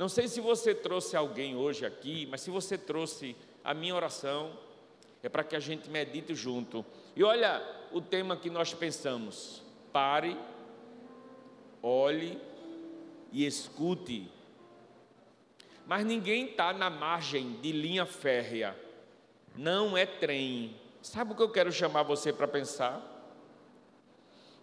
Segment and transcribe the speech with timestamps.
[0.00, 4.58] Não sei se você trouxe alguém hoje aqui, mas se você trouxe a minha oração,
[5.22, 6.82] é para que a gente medite junto.
[7.14, 7.62] E olha
[7.92, 10.38] o tema que nós pensamos: pare,
[11.82, 12.40] olhe
[13.30, 14.26] e escute.
[15.86, 18.74] Mas ninguém está na margem de linha férrea,
[19.54, 20.80] não é trem.
[21.02, 23.06] Sabe o que eu quero chamar você para pensar?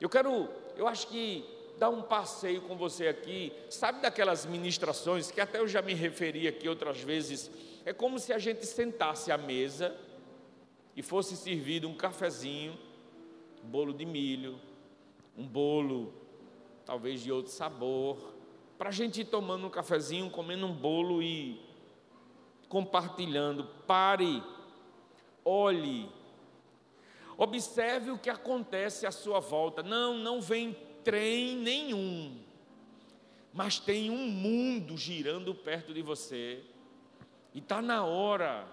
[0.02, 5.40] Eu quero, eu acho que dar um passeio com você aqui, sabe daquelas ministrações que
[5.40, 7.52] até eu já me referi aqui outras vezes,
[7.86, 9.96] é como se a gente sentasse à mesa
[10.96, 12.78] e fosse servido um cafezinho,
[13.64, 14.60] um bolo de milho,
[15.38, 16.14] um bolo
[16.86, 18.34] talvez de outro sabor,
[18.78, 21.62] para a gente ir tomando um cafezinho, comendo um bolo e
[22.70, 23.66] compartilhando.
[23.86, 24.42] Pare,
[25.44, 26.10] olhe,
[27.38, 29.84] observe o que acontece à sua volta.
[29.84, 30.76] Não, não vem
[31.08, 32.38] trem nenhum,
[33.54, 36.62] mas tem um mundo girando perto de você,
[37.54, 38.68] e está na hora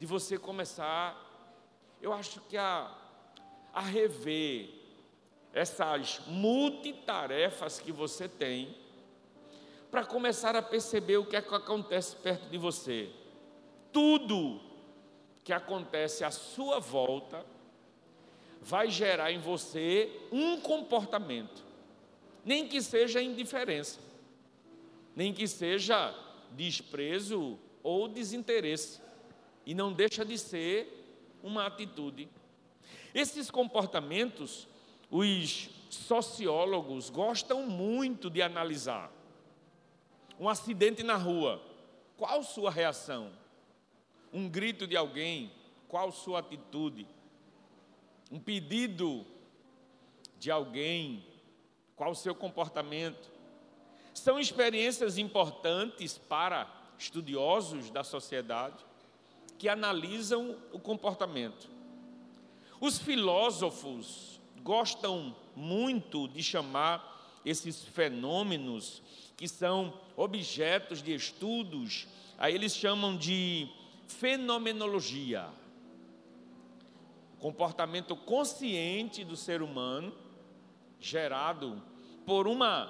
[0.00, 1.14] de você começar,
[2.00, 2.90] eu acho que a,
[3.70, 4.70] a rever
[5.52, 8.74] essas multitarefas que você tem,
[9.90, 13.10] para começar a perceber o que é que acontece perto de você.
[13.92, 14.58] Tudo
[15.44, 17.44] que acontece à sua volta
[18.62, 21.64] vai gerar em você um comportamento,
[22.44, 23.98] nem que seja indiferença,
[25.16, 26.14] nem que seja
[26.52, 29.00] desprezo ou desinteresse,
[29.66, 32.28] e não deixa de ser uma atitude.
[33.12, 34.68] Esses comportamentos
[35.10, 39.12] os sociólogos gostam muito de analisar.
[40.38, 41.60] Um acidente na rua,
[42.16, 43.30] qual sua reação?
[44.32, 45.52] Um grito de alguém,
[45.88, 47.06] qual sua atitude?
[48.32, 49.26] Um pedido
[50.38, 51.22] de alguém,
[51.94, 53.30] qual o seu comportamento?
[54.14, 56.66] São experiências importantes para
[56.98, 58.82] estudiosos da sociedade
[59.58, 61.68] que analisam o comportamento.
[62.80, 69.02] Os filósofos gostam muito de chamar esses fenômenos
[69.36, 73.68] que são objetos de estudos, aí eles chamam de
[74.08, 75.48] fenomenologia.
[77.42, 80.14] Comportamento consciente do ser humano,
[81.00, 81.82] gerado
[82.24, 82.88] por uma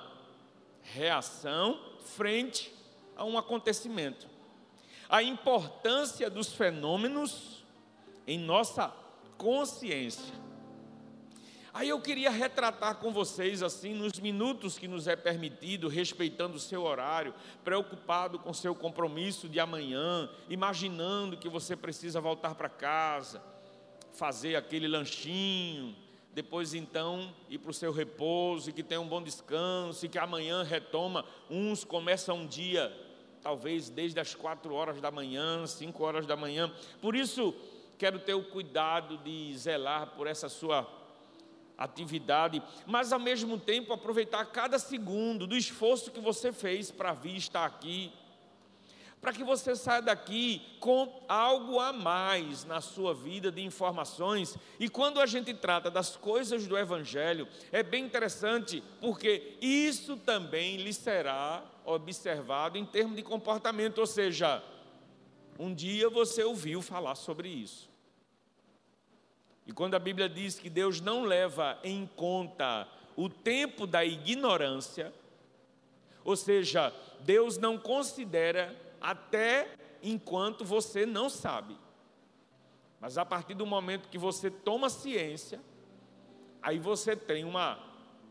[0.83, 2.71] reação frente
[3.17, 4.29] a um acontecimento.
[5.09, 7.65] A importância dos fenômenos
[8.27, 8.93] em nossa
[9.39, 10.35] consciência.
[11.73, 16.61] Aí eu queria retratar com vocês, assim, nos minutos que nos é permitido, respeitando o
[16.61, 23.43] seu horário, preocupado com seu compromisso de amanhã, imaginando que você precisa voltar para casa,
[24.13, 25.95] fazer aquele lanchinho,
[26.35, 30.19] depois então ir para o seu repouso, e que tenha um bom descanso, e que
[30.19, 31.25] amanhã retoma.
[31.51, 32.93] Uns começam um dia,
[33.43, 36.73] talvez desde as quatro horas da manhã, cinco horas da manhã.
[37.01, 37.55] Por isso,
[37.99, 40.89] quero ter o cuidado de zelar por essa sua
[41.77, 47.37] atividade, mas ao mesmo tempo aproveitar cada segundo do esforço que você fez para vir
[47.37, 48.13] estar aqui,
[49.23, 54.59] para que você saia daqui com algo a mais na sua vida de informações.
[54.81, 60.77] E quando a gente trata das coisas do Evangelho, é bem interessante, porque isso também
[60.79, 64.61] lhe será observado em termos de comportamento, ou seja,
[65.57, 67.89] um dia você ouviu falar sobre isso.
[69.65, 75.13] E quando a Bíblia diz que Deus não leva em conta o tempo da ignorância,
[76.25, 81.77] ou seja, Deus não considera até enquanto você não sabe.
[83.01, 85.61] Mas a partir do momento que você toma ciência,
[86.63, 87.79] aí você tem uma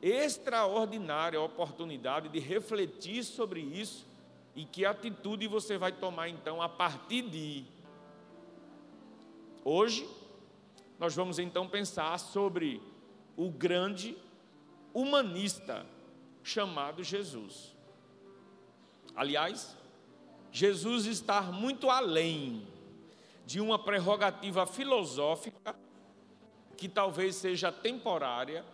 [0.02, 4.08] extraordinária oportunidade de refletir sobre isso
[4.56, 7.66] e que atitude você vai tomar então a partir de
[9.64, 10.10] hoje
[10.98, 12.82] nós vamos então pensar sobre
[13.36, 14.18] o grande
[14.94, 15.86] humanista
[16.44, 17.76] chamado Jesus.
[19.16, 19.78] Aliás,
[20.52, 22.68] Jesus está muito além
[23.46, 25.76] de uma prerrogativa filosófica
[26.76, 28.66] que talvez seja temporária,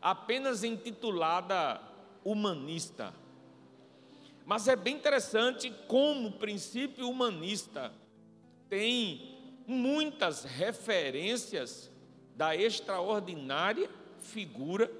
[0.00, 1.80] apenas intitulada
[2.24, 3.12] humanista.
[4.44, 7.92] Mas é bem interessante como o princípio humanista
[8.68, 9.36] tem
[9.66, 11.90] muitas referências
[12.36, 13.90] da extraordinária
[14.20, 14.90] figura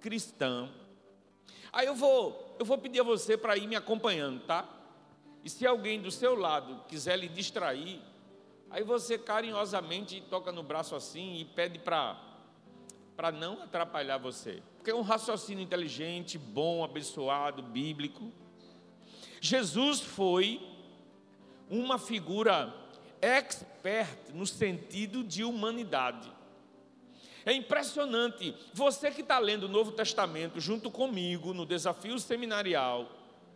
[0.00, 0.68] cristã.
[1.72, 4.68] Aí eu vou, eu vou pedir a você para ir me acompanhando, tá?
[5.44, 8.00] E se alguém do seu lado quiser lhe distrair,
[8.70, 12.16] aí você carinhosamente toca no braço assim e pede para
[13.32, 14.62] não atrapalhar você.
[14.76, 18.32] Porque é um raciocínio inteligente, bom, abençoado, bíblico.
[19.40, 20.60] Jesus foi
[21.68, 22.74] uma figura
[23.20, 26.30] expert no sentido de humanidade.
[27.44, 28.54] É impressionante.
[28.72, 33.10] Você que está lendo o Novo Testamento junto comigo no desafio seminarial,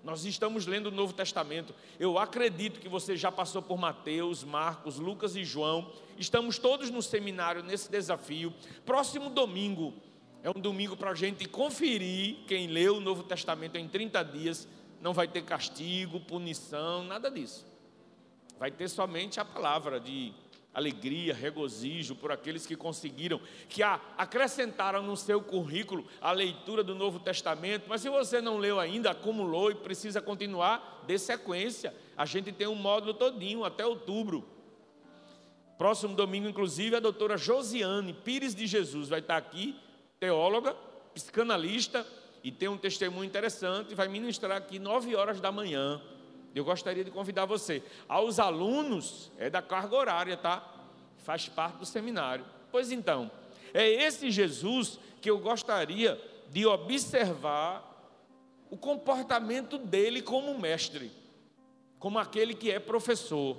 [0.07, 1.75] nós estamos lendo o Novo Testamento.
[1.99, 5.91] Eu acredito que você já passou por Mateus, Marcos, Lucas e João.
[6.17, 8.55] Estamos todos no seminário nesse desafio.
[8.85, 9.93] Próximo domingo
[10.45, 12.37] é um domingo para a gente conferir.
[12.47, 14.69] Quem leu o Novo Testamento em 30 dias
[15.01, 17.67] não vai ter castigo, punição, nada disso.
[18.61, 20.33] Vai ter somente a palavra de
[20.77, 27.19] alegria, regozijo por aqueles que conseguiram, que acrescentaram no seu currículo a leitura do Novo
[27.19, 27.87] Testamento.
[27.89, 31.95] Mas se você não leu ainda, acumulou e precisa continuar, dê sequência.
[32.15, 34.47] A gente tem um módulo todinho até outubro.
[35.79, 39.75] Próximo domingo, inclusive, a doutora Josiane Pires de Jesus vai estar aqui,
[40.21, 40.77] teóloga,
[41.15, 42.07] psicanalista,
[42.45, 46.03] e tem um testemunho interessante, vai ministrar aqui nove horas da manhã.
[46.57, 47.83] Eu gostaria de convidar você.
[48.09, 50.67] Aos alunos, é da carga horária, tá?
[51.19, 52.47] Faz parte do seminário.
[52.73, 53.31] Pois então,
[53.75, 56.19] é esse Jesus que eu gostaria
[56.51, 57.85] de observar
[58.71, 61.13] o comportamento dele como mestre,
[61.99, 63.59] como aquele que é professor.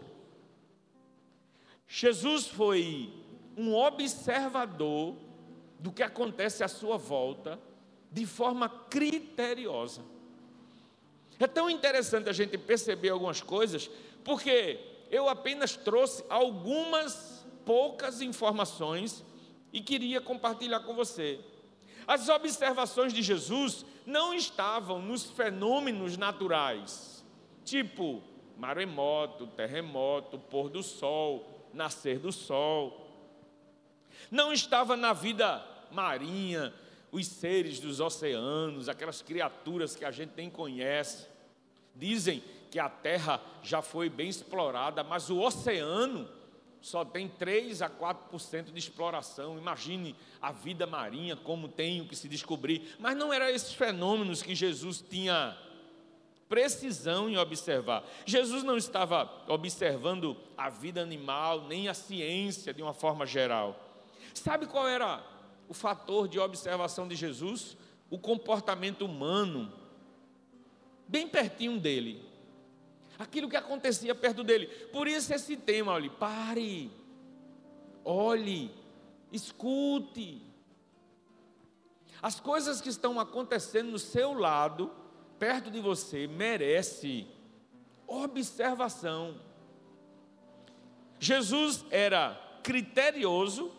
[1.88, 3.14] Jesus foi
[3.56, 5.16] um observador
[5.80, 7.60] do que acontece à sua volta
[8.12, 10.17] de forma criteriosa.
[11.40, 13.90] É tão interessante a gente perceber algumas coisas,
[14.24, 14.80] porque
[15.12, 19.24] eu apenas trouxe algumas poucas informações
[19.72, 21.40] e queria compartilhar com você.
[22.08, 27.26] As observações de Jesus não estavam nos fenômenos naturais,
[27.66, 28.24] tipo
[28.58, 33.06] maremoto, terremoto, pôr do sol, nascer do sol.
[34.32, 36.74] Não estava na vida marinha,
[37.18, 41.28] os seres dos oceanos, aquelas criaturas que a gente nem conhece.
[41.96, 46.28] Dizem que a terra já foi bem explorada, mas o oceano
[46.82, 49.58] só tem 3 a 4% de exploração.
[49.58, 52.96] Imagine a vida marinha, como tem o que se descobrir.
[53.00, 55.58] Mas não eram esses fenômenos que Jesus tinha
[56.48, 58.04] precisão em observar.
[58.26, 63.84] Jesus não estava observando a vida animal, nem a ciência de uma forma geral.
[64.34, 65.22] Sabe qual era
[65.68, 67.78] o fator de observação de Jesus,
[68.10, 69.72] o comportamento humano,
[71.08, 72.26] bem pertinho dele.
[73.20, 74.68] Aquilo que acontecia perto dele.
[74.92, 76.92] Por isso esse tema, olhe, pare,
[78.06, 78.72] olhe,
[79.32, 80.42] escute.
[82.22, 84.92] As coisas que estão acontecendo no seu lado,
[85.40, 87.28] perto de você, merece
[88.08, 89.40] observação.
[91.20, 93.72] Jesus era criterioso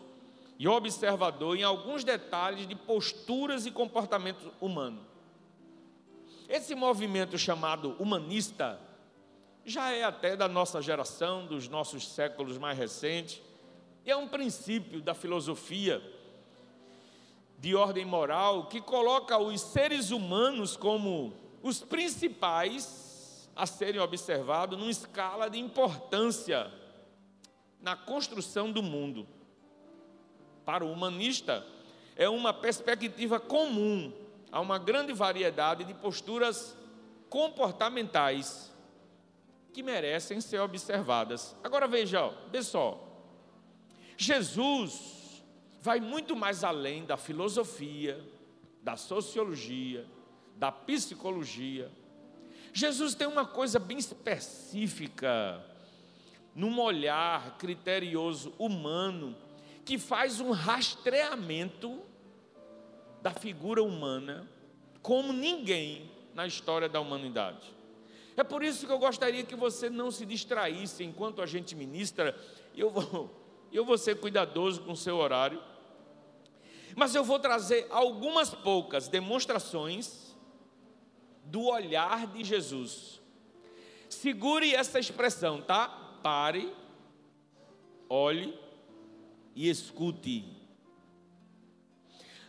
[0.59, 4.99] e observador em alguns detalhes de posturas e comportamento humano.
[6.49, 8.77] Esse movimento chamado humanista
[9.63, 13.41] já é até da nossa geração, dos nossos séculos mais recentes,
[14.05, 16.01] e é um princípio da filosofia
[17.57, 21.33] de ordem moral que coloca os seres humanos como
[21.63, 26.69] os principais a serem observados numa escala de importância
[27.81, 29.25] na construção do mundo
[30.69, 31.65] para o humanista,
[32.15, 34.13] é uma perspectiva comum
[34.51, 36.77] a uma grande variedade de posturas
[37.27, 38.71] comportamentais
[39.73, 41.55] que merecem ser observadas.
[41.63, 43.03] Agora veja, ó, veja só.
[44.15, 45.43] Jesus
[45.81, 48.23] vai muito mais além da filosofia,
[48.83, 50.05] da sociologia,
[50.55, 51.91] da psicologia.
[52.71, 55.65] Jesus tem uma coisa bem específica,
[56.53, 59.35] num olhar criterioso humano
[59.89, 61.99] que faz um rastreamento
[63.23, 64.47] da figura humana
[65.01, 67.75] como ninguém na história da humanidade.
[68.37, 72.39] É por isso que eu gostaria que você não se distraísse enquanto a gente ministra.
[72.77, 73.33] Eu vou,
[73.73, 75.59] eu vou ser cuidadoso com o seu horário,
[76.95, 80.37] mas eu vou trazer algumas poucas demonstrações
[81.45, 83.19] do olhar de Jesus.
[84.07, 85.87] Segure essa expressão, tá?
[86.21, 86.71] Pare,
[88.07, 88.68] olhe
[89.59, 90.45] e escute.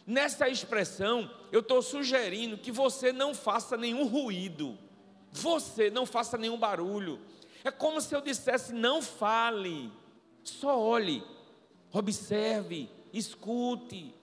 [0.06, 4.78] Nessa expressão, eu estou sugerindo que você não faça nenhum ruído,
[5.32, 7.20] você não faça nenhum barulho.
[7.64, 9.90] É como se eu dissesse: não fale,
[10.44, 11.24] só olhe,
[11.92, 14.14] observe, escute.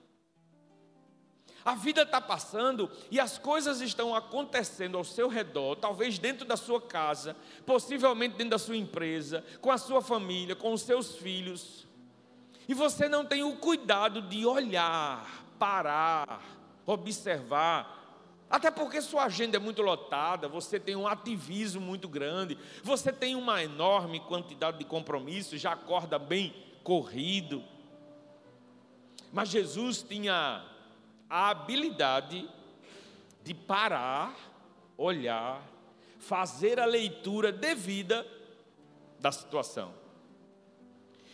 [1.66, 6.56] A vida está passando e as coisas estão acontecendo ao seu redor, talvez dentro da
[6.56, 11.87] sua casa, possivelmente dentro da sua empresa, com a sua família, com os seus filhos
[12.68, 16.42] e você não tem o cuidado de olhar, parar,
[16.86, 17.96] observar
[18.50, 23.36] Até porque sua agenda é muito lotada, você tem um ativismo muito grande, você tem
[23.36, 27.62] uma enorme quantidade de compromissos, já acorda bem corrido.
[29.34, 30.66] Mas Jesus tinha
[31.30, 32.50] a habilidade
[33.44, 34.34] de parar,
[34.98, 35.62] olhar,
[36.18, 38.26] fazer a leitura devida
[39.20, 39.94] da situação.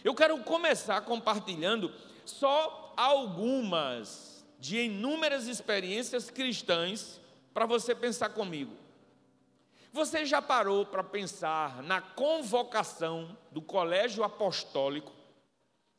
[0.04, 1.94] Eu quero começar compartilhando
[2.26, 7.22] só algumas de inúmeras experiências cristãs
[7.54, 8.76] para você pensar comigo.
[9.92, 15.12] Você já parou para pensar na convocação do colégio apostólico?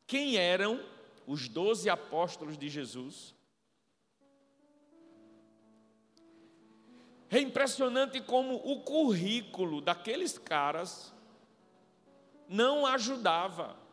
[0.05, 0.83] Quem eram
[1.25, 3.33] os doze apóstolos de Jesus?
[7.29, 11.13] É impressionante como o currículo daqueles caras
[12.47, 13.84] não ajudava.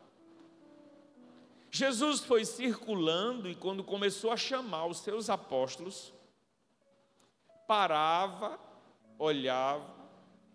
[1.75, 6.13] Jesus foi circulando e, quando começou a chamar os seus apóstolos,
[7.67, 8.61] parava,
[9.19, 9.91] olhava,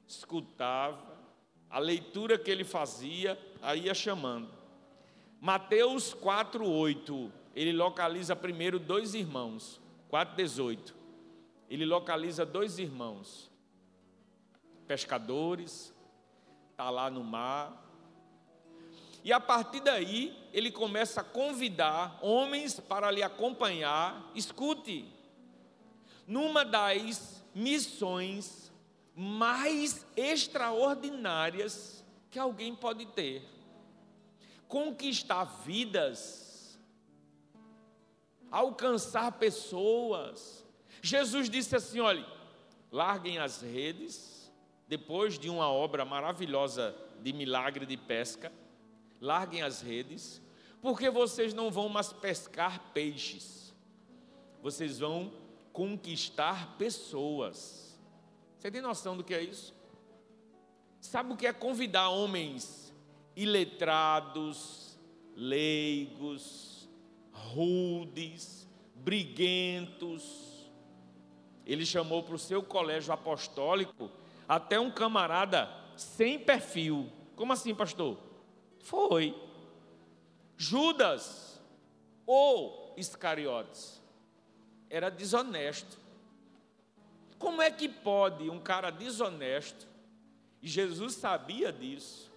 [0.07, 1.17] escutava,
[1.71, 4.47] a leitura que ele fazia, aí ia chamando.
[5.41, 9.81] Mateus 4,8, ele localiza primeiro dois irmãos,
[10.11, 10.93] 4,18.
[11.67, 13.49] Ele localiza dois irmãos,
[14.85, 15.91] pescadores,
[16.69, 17.86] está lá no mar,
[19.27, 24.31] e a partir daí, ele começa a convidar homens para lhe acompanhar.
[24.33, 25.03] Escute,
[26.25, 28.71] numa das missões
[29.13, 33.43] mais extraordinárias que alguém pode ter
[34.65, 36.79] conquistar vidas,
[38.49, 40.65] alcançar pessoas.
[41.01, 42.25] Jesus disse assim: olhe,
[42.89, 44.49] larguem as redes,
[44.87, 48.49] depois de uma obra maravilhosa de milagre de pesca
[49.19, 50.41] larguem as redes,
[50.81, 53.73] porque vocês não vão mais pescar peixes,
[54.61, 55.31] vocês vão
[55.73, 57.99] conquistar pessoas.
[58.57, 59.75] Você tem noção do que é isso?
[60.99, 62.93] Sabe o que é convidar homens
[63.35, 64.97] iletrados,
[65.35, 66.89] leigos,
[67.31, 70.67] rudes, briguentos?
[71.65, 74.09] Ele chamou para o seu colégio apostólico
[74.47, 77.11] até um camarada sem perfil.
[77.35, 78.17] Como assim, pastor?
[78.87, 79.35] Foi.
[80.55, 81.61] Judas
[82.25, 84.01] ou Iscariotes
[84.89, 85.97] era desonesto.
[87.37, 89.85] Como é que pode um cara desonesto,
[90.61, 92.31] e Jesus sabia disso,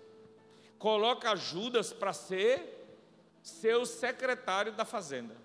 [0.76, 2.84] coloca Judas para ser
[3.44, 5.36] seu secretário da fazenda?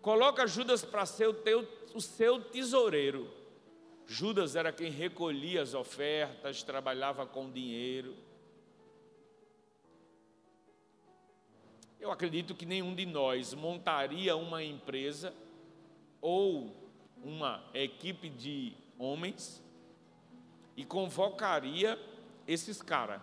[0.00, 3.30] Coloca Judas para ser o, teu, o seu tesoureiro.
[4.06, 8.29] Judas era quem recolhia as ofertas, trabalhava com dinheiro.
[12.00, 15.34] Eu acredito que nenhum de nós montaria uma empresa
[16.20, 16.74] ou
[17.22, 19.62] uma equipe de homens
[20.74, 21.98] e convocaria
[22.46, 23.20] esses caras.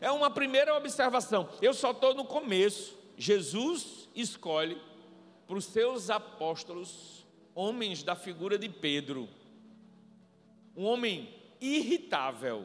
[0.00, 1.48] É uma primeira observação.
[1.60, 2.96] Eu só estou no começo.
[3.16, 4.80] Jesus escolhe
[5.48, 9.28] para os seus apóstolos homens da figura de Pedro,
[10.76, 12.64] um homem irritável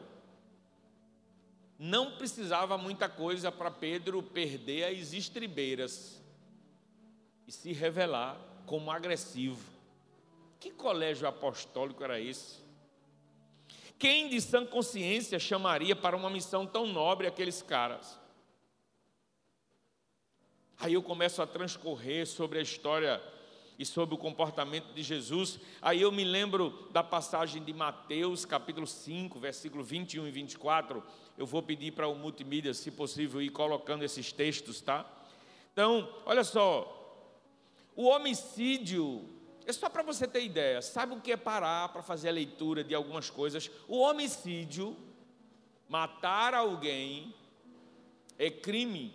[1.78, 6.22] não precisava muita coisa para Pedro perder as estribeiras
[7.46, 9.60] e se revelar como agressivo.
[10.60, 12.62] Que colégio apostólico era esse?
[13.98, 18.18] Quem de sã consciência chamaria para uma missão tão nobre aqueles caras?
[20.78, 23.22] Aí eu começo a transcorrer sobre a história
[23.78, 25.58] e sobre o comportamento de Jesus.
[25.82, 31.02] Aí eu me lembro da passagem de Mateus, capítulo 5, versículo 21 e 24.
[31.36, 35.04] Eu vou pedir para o multimídia, se possível, ir colocando esses textos, tá?
[35.72, 37.00] Então, olha só.
[37.96, 39.28] O homicídio,
[39.66, 42.82] é só para você ter ideia, sabe o que é parar para fazer a leitura
[42.82, 43.70] de algumas coisas?
[43.86, 44.96] O homicídio,
[45.88, 47.34] matar alguém,
[48.38, 49.14] é crime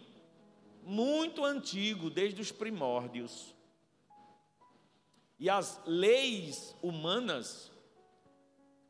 [0.83, 3.53] muito antigo, desde os primórdios.
[5.39, 7.71] E as leis humanas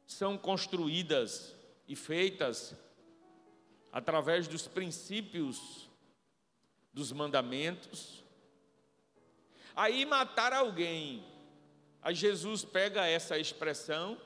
[0.07, 1.55] são construídas
[1.87, 2.73] e feitas
[3.91, 5.87] através dos princípios
[6.91, 8.23] dos mandamentos.
[9.75, 11.23] Aí matar alguém.
[12.01, 14.19] Aí Jesus pega essa expressão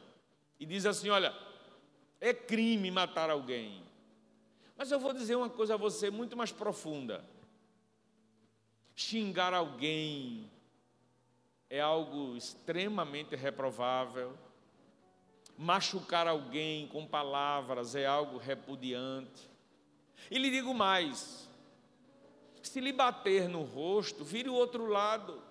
[0.60, 1.36] e diz assim: olha,
[2.22, 3.84] é crime matar alguém.
[4.78, 7.24] Mas eu vou dizer uma coisa a você muito mais profunda.
[8.96, 10.50] Xingar alguém,
[11.74, 14.38] é algo extremamente reprovável.
[15.58, 19.50] Machucar alguém com palavras é algo repudiante.
[20.30, 21.50] E lhe digo mais:
[22.62, 25.42] se lhe bater no rosto, vire o outro lado.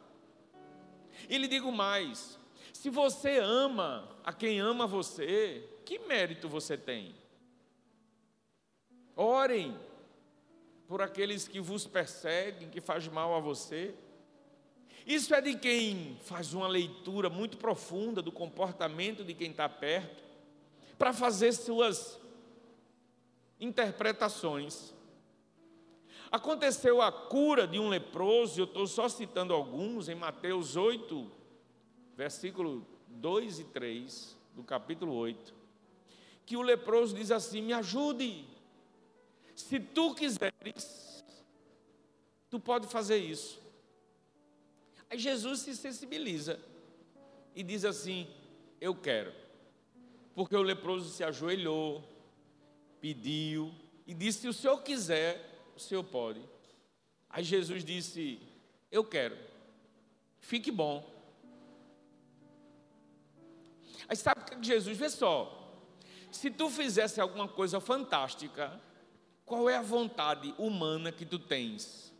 [1.28, 2.38] E lhe digo mais:
[2.72, 7.16] se você ama a quem ama você, que mérito você tem?
[9.16, 9.76] Orem
[10.86, 13.92] por aqueles que vos perseguem, que faz mal a você.
[15.06, 20.22] Isso é de quem faz uma leitura muito profunda do comportamento de quem está perto,
[20.98, 22.20] para fazer suas
[23.58, 24.94] interpretações.
[26.30, 31.30] Aconteceu a cura de um leproso, eu estou só citando alguns, em Mateus 8,
[32.16, 35.54] versículo 2 e 3, do capítulo 8,
[36.46, 38.46] que o leproso diz assim: Me ajude,
[39.54, 41.24] se tu quiseres,
[42.48, 43.61] tu pode fazer isso.
[45.12, 46.58] Aí Jesus se sensibiliza
[47.54, 48.26] e diz assim:
[48.80, 49.30] Eu quero.
[50.34, 52.02] Porque o leproso se ajoelhou,
[52.98, 53.74] pediu
[54.06, 56.40] e disse: Se o senhor quiser, o senhor pode.
[57.28, 58.40] Aí Jesus disse:
[58.90, 59.36] Eu quero.
[60.40, 61.06] Fique bom.
[64.08, 65.78] Aí sabe o que Jesus, vê só,
[66.30, 68.80] se tu fizesse alguma coisa fantástica,
[69.44, 72.10] qual é a vontade humana que tu tens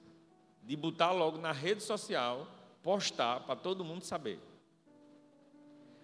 [0.63, 2.47] de botar logo na rede social,
[2.83, 4.39] postar para todo mundo saber?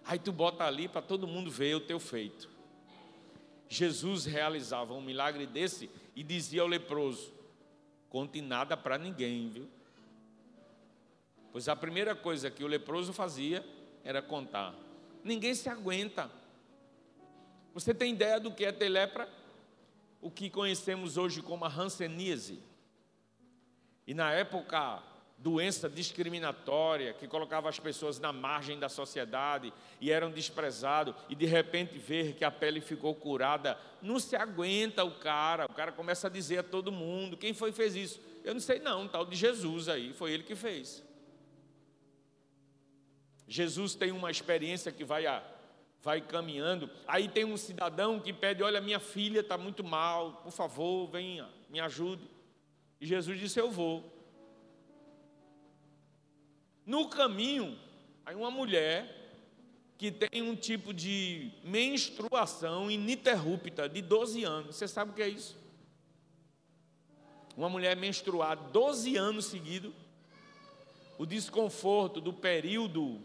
[0.05, 2.49] Aí tu bota ali para todo mundo ver o teu feito.
[3.67, 7.31] Jesus realizava um milagre desse e dizia ao leproso:
[8.09, 9.69] Conte nada para ninguém, viu?
[11.51, 13.65] Pois a primeira coisa que o leproso fazia
[14.03, 14.73] era contar.
[15.23, 16.29] Ninguém se aguenta.
[17.73, 19.29] Você tem ideia do que é ter lepra?
[20.21, 22.59] O que conhecemos hoje como a hanseníase.
[24.07, 25.03] E na época,
[25.41, 31.45] doença discriminatória que colocava as pessoas na margem da sociedade e eram desprezados, e de
[31.45, 36.27] repente ver que a pele ficou curada, não se aguenta o cara, o cara começa
[36.27, 38.21] a dizer a todo mundo: quem foi que fez isso?
[38.43, 41.03] Eu não sei, não, tal de Jesus aí, foi ele que fez.
[43.47, 45.41] Jesus tem uma experiência que vai, a,
[46.01, 46.89] vai caminhando.
[47.07, 51.49] Aí tem um cidadão que pede: Olha, minha filha está muito mal, por favor, venha,
[51.69, 52.29] me ajude.
[52.99, 54.18] E Jesus disse: Eu vou.
[56.89, 57.77] No caminho,
[58.25, 59.15] aí uma mulher
[59.95, 64.75] que tem um tipo de menstruação ininterrupta de 12 anos.
[64.75, 65.55] Você sabe o que é isso?
[67.55, 69.93] Uma mulher menstruada 12 anos seguidos,
[71.19, 73.21] o desconforto do período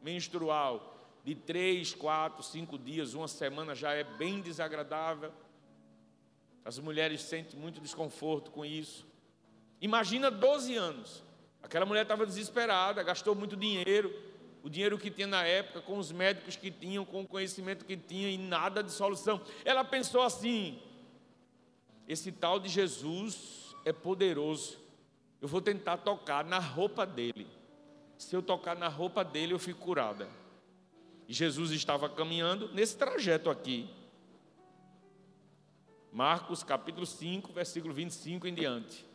[0.00, 5.32] menstrual de três, quatro, cinco dias, uma semana já é bem desagradável.
[6.64, 9.04] As mulheres sentem muito desconforto com isso.
[9.80, 11.28] Imagina 12 anos.
[11.62, 14.14] Aquela mulher estava desesperada, gastou muito dinheiro,
[14.62, 17.96] o dinheiro que tinha na época, com os médicos que tinham, com o conhecimento que
[17.96, 19.40] tinha, e nada de solução.
[19.64, 20.82] Ela pensou assim:
[22.08, 24.78] esse tal de Jesus é poderoso.
[25.40, 27.46] Eu vou tentar tocar na roupa dele
[28.20, 30.28] se eu tocar na roupa dele, eu fico curada.
[31.26, 33.88] E Jesus estava caminhando nesse trajeto aqui.
[36.12, 39.06] Marcos capítulo 5, versículo 25 em diante.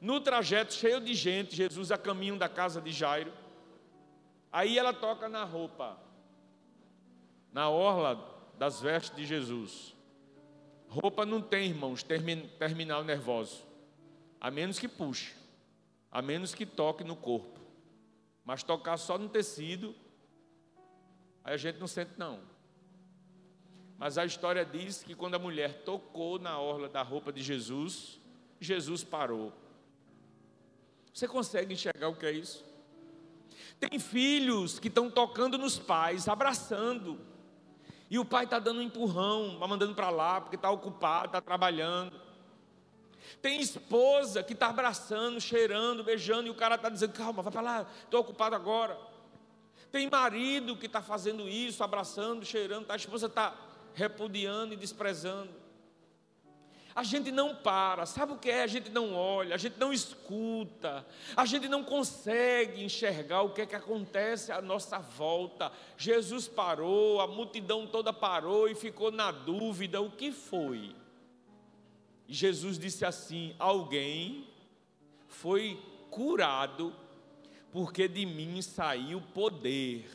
[0.00, 3.32] No trajeto cheio de gente, Jesus a caminho da casa de Jairo.
[4.52, 5.98] Aí ela toca na roupa,
[7.52, 8.24] na orla
[8.56, 9.94] das vestes de Jesus.
[10.88, 13.66] Roupa não tem, irmãos, terminal nervoso.
[14.40, 15.34] A menos que puxe,
[16.10, 17.60] a menos que toque no corpo.
[18.44, 19.94] Mas tocar só no tecido,
[21.44, 22.40] aí a gente não sente não.
[23.98, 28.20] Mas a história diz que quando a mulher tocou na orla da roupa de Jesus,
[28.60, 29.52] Jesus parou.
[31.18, 32.64] Você consegue enxergar o que é isso?
[33.80, 37.18] Tem filhos que estão tocando nos pais, abraçando.
[38.08, 42.12] E o pai está dando um empurrão, mandando para lá, porque está ocupado, está trabalhando.
[43.42, 47.62] Tem esposa que está abraçando, cheirando, beijando, e o cara está dizendo: calma, vai para
[47.62, 48.96] lá, estou ocupado agora.
[49.90, 53.56] Tem marido que está fazendo isso, abraçando, cheirando, a esposa está
[53.92, 55.50] repudiando e desprezando.
[56.98, 58.64] A gente não para, sabe o que é?
[58.64, 61.06] A gente não olha, a gente não escuta,
[61.36, 65.70] a gente não consegue enxergar o que é que acontece à nossa volta.
[65.96, 70.92] Jesus parou, a multidão toda parou e ficou na dúvida: o que foi?
[72.26, 74.48] E Jesus disse assim: Alguém
[75.28, 75.80] foi
[76.10, 76.92] curado,
[77.70, 80.10] porque de mim saiu poder.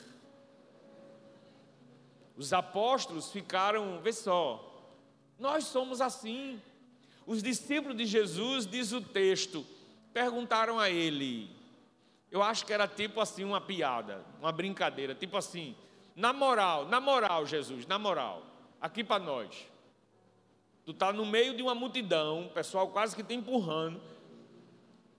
[2.35, 4.91] Os apóstolos ficaram, vê só,
[5.39, 6.61] nós somos assim.
[7.25, 9.65] Os discípulos de Jesus, diz o texto,
[10.13, 11.49] perguntaram a ele,
[12.29, 15.75] eu acho que era tipo assim uma piada, uma brincadeira, tipo assim,
[16.15, 18.43] na moral, na moral, Jesus, na moral,
[18.81, 19.67] aqui para nós.
[20.85, 24.01] Tu está no meio de uma multidão, pessoal quase que te empurrando.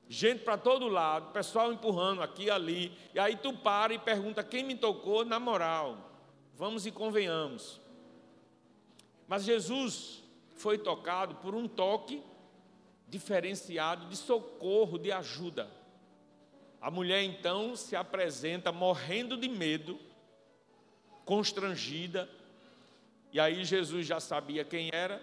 [0.07, 4.45] gente para todo lado, pessoal empurrando aqui e ali, e aí tu para e pergunta
[4.45, 6.11] quem me tocou na moral.
[6.57, 7.81] Vamos e convenhamos.
[9.27, 10.24] Mas Jesus
[10.65, 12.23] foi tocado por um toque
[13.07, 15.71] diferenciado de socorro, de ajuda.
[16.81, 20.01] A mulher então se apresenta morrendo de medo,
[21.27, 22.31] constrangida,
[23.31, 25.21] e aí Jesus já sabia quem era,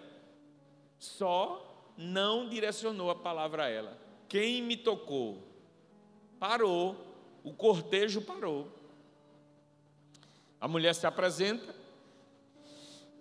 [0.99, 3.97] só não direcionou a palavra a ela.
[4.29, 5.41] Quem me tocou?
[6.39, 6.95] Parou,
[7.43, 8.71] o cortejo parou.
[10.59, 11.75] A mulher se apresenta,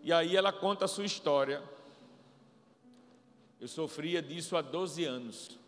[0.03, 1.80] e aí ela conta a sua história.
[3.61, 5.59] Eu sofria disso há 12 anos.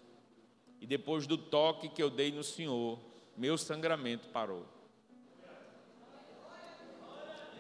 [0.81, 2.99] E depois do toque que eu dei no Senhor,
[3.37, 4.67] meu sangramento parou.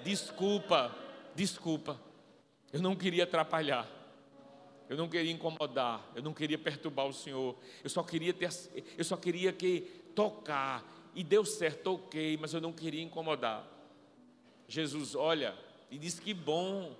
[0.02, 0.94] Desculpa,
[1.34, 2.00] desculpa.
[2.72, 3.88] Eu não queria atrapalhar.
[4.88, 7.56] Eu não queria incomodar, eu não queria perturbar o Senhor.
[7.82, 8.50] Eu só queria ter,
[8.98, 9.82] eu só queria que
[10.14, 13.66] tocar e deu certo, toquei, mas eu não queria incomodar.
[14.68, 15.56] Jesus olha
[15.90, 16.96] e diz que bom.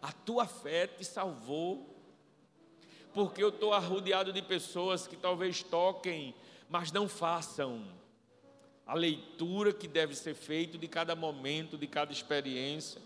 [0.00, 1.95] A tua fé te salvou
[3.16, 6.34] porque eu estou arrodeado de pessoas que talvez toquem,
[6.68, 7.82] mas não façam
[8.86, 13.00] a leitura que deve ser feita de cada momento, de cada experiência.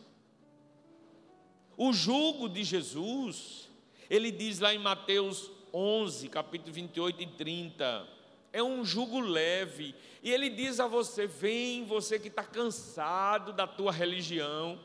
[1.77, 3.69] O jugo de Jesus,
[4.11, 8.09] ele diz lá em Mateus 11, capítulo 28 e 30,
[8.53, 9.95] é um jugo leve,
[10.25, 14.77] e ele diz a você: vem, você que está cansado da tua religião,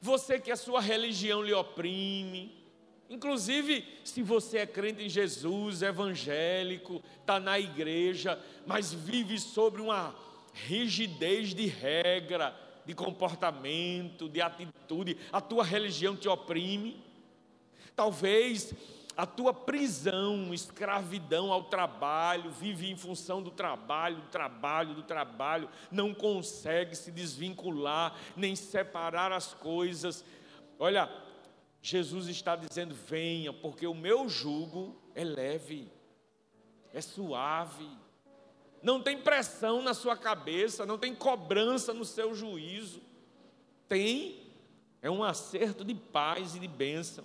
[0.00, 2.59] você que a sua religião lhe oprime,
[3.10, 10.14] Inclusive, se você é crente em Jesus, evangélico, está na igreja, mas vive sobre uma
[10.54, 17.04] rigidez de regra, de comportamento, de atitude, a tua religião te oprime.
[17.96, 18.72] Talvez
[19.16, 25.68] a tua prisão, escravidão ao trabalho, vive em função do trabalho, do trabalho, do trabalho,
[25.90, 30.24] não consegue se desvincular, nem separar as coisas.
[30.78, 31.10] Olha,
[31.82, 35.90] Jesus está dizendo: venha, porque o meu jugo é leve,
[36.92, 37.88] é suave,
[38.82, 43.00] não tem pressão na sua cabeça, não tem cobrança no seu juízo,
[43.88, 44.52] tem,
[45.02, 47.24] é um acerto de paz e de bênção.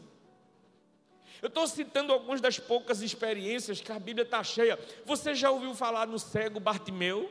[1.41, 4.79] Eu estou citando algumas das poucas experiências que a Bíblia está cheia.
[5.05, 7.29] Você já ouviu falar no cego Bartimeu?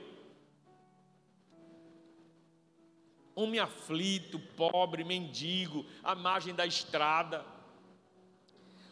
[3.34, 7.44] Homem aflito, pobre, mendigo, à margem da estrada.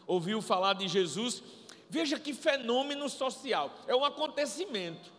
[0.05, 1.41] Ouviu falar de Jesus?
[1.89, 5.11] Veja que fenômeno social, é um acontecimento.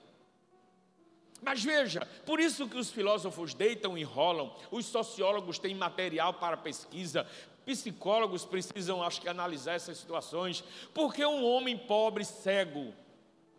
[1.41, 6.57] Mas veja, por isso que os filósofos deitam e enrolam, os sociólogos têm material para
[6.57, 7.27] pesquisa,
[7.67, 12.95] psicólogos precisam, acho que, analisar essas situações, porque um homem pobre, cego,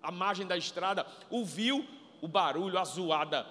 [0.02, 1.88] à margem da estrada, ouviu
[2.22, 3.46] o barulho, a zoada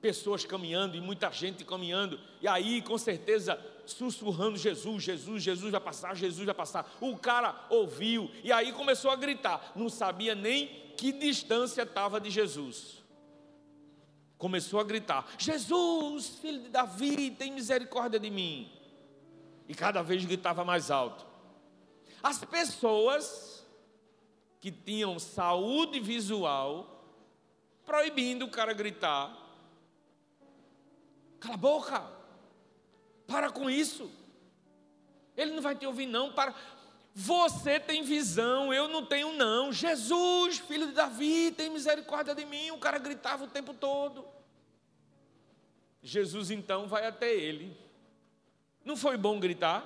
[0.00, 5.80] pessoas caminhando e muita gente caminhando, e aí com certeza sussurrando Jesus, Jesus, Jesus vai
[5.80, 6.90] passar, Jesus vai passar.
[7.00, 12.30] O cara ouviu e aí começou a gritar, não sabia nem que distância estava de
[12.30, 13.00] Jesus.
[14.38, 18.72] Começou a gritar: Jesus, filho de Davi, tem misericórdia de mim.
[19.68, 21.26] E cada vez gritava mais alto.
[22.22, 23.66] As pessoas
[24.58, 27.04] que tinham saúde visual,
[27.84, 29.49] proibindo o cara gritar,
[31.40, 32.04] Cala a boca.
[33.26, 34.10] Para com isso.
[35.36, 36.32] Ele não vai te ouvir, não.
[36.32, 36.54] Para.
[37.12, 39.72] Você tem visão, eu não tenho, não.
[39.72, 42.70] Jesus, filho de Davi, tem misericórdia de mim.
[42.70, 44.24] O cara gritava o tempo todo.
[46.02, 47.76] Jesus então vai até ele.
[48.84, 49.84] Não foi bom gritar?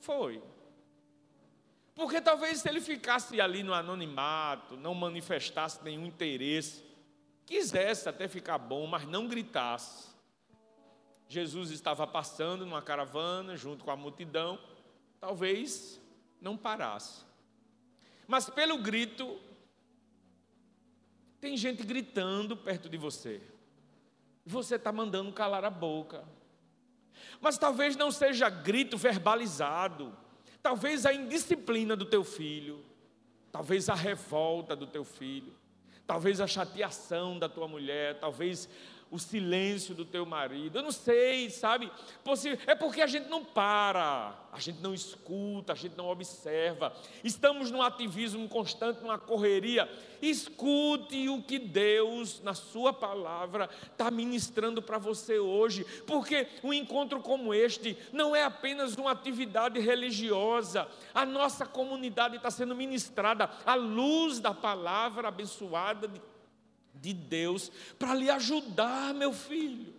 [0.00, 0.42] Foi.
[1.94, 6.84] Porque talvez se ele ficasse ali no anonimato, não manifestasse nenhum interesse,
[7.44, 10.07] quisesse até ficar bom, mas não gritasse,
[11.28, 14.58] Jesus estava passando numa caravana junto com a multidão,
[15.20, 16.00] talvez
[16.40, 17.22] não parasse.
[18.26, 19.38] Mas pelo grito,
[21.40, 23.42] tem gente gritando perto de você.
[24.44, 26.24] Você está mandando calar a boca.
[27.40, 30.16] Mas talvez não seja grito verbalizado.
[30.62, 32.84] Talvez a indisciplina do teu filho.
[33.52, 35.54] Talvez a revolta do teu filho.
[36.06, 38.18] Talvez a chateação da tua mulher.
[38.18, 38.68] Talvez
[39.10, 40.78] o silêncio do teu marido.
[40.78, 41.90] Eu não sei, sabe?
[42.66, 46.92] É porque a gente não para, a gente não escuta, a gente não observa.
[47.24, 49.88] Estamos num ativismo constante, numa correria.
[50.20, 57.20] Escute o que Deus, na Sua palavra, está ministrando para você hoje, porque um encontro
[57.20, 60.86] como este não é apenas uma atividade religiosa.
[61.14, 66.20] A nossa comunidade está sendo ministrada à luz da palavra abençoada de
[67.00, 69.98] de Deus para lhe ajudar, meu filho.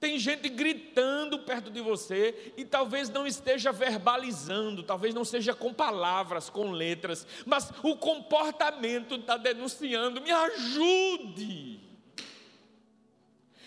[0.00, 5.74] Tem gente gritando perto de você e talvez não esteja verbalizando, talvez não seja com
[5.74, 11.80] palavras, com letras, mas o comportamento está denunciando: me ajude.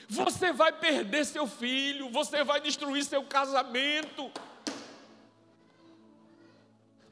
[0.10, 4.32] Você vai perder seu filho, você vai destruir seu casamento.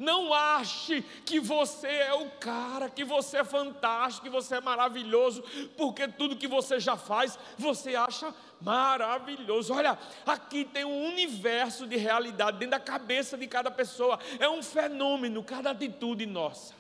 [0.02, 5.44] Não ache que você é o cara, que você é fantástico, que você é maravilhoso,
[5.78, 9.72] porque tudo que você já faz, você acha maravilhoso.
[9.72, 14.18] Olha, aqui tem um universo de realidade dentro da cabeça de cada pessoa.
[14.40, 16.74] É um fenômeno, cada atitude nossa.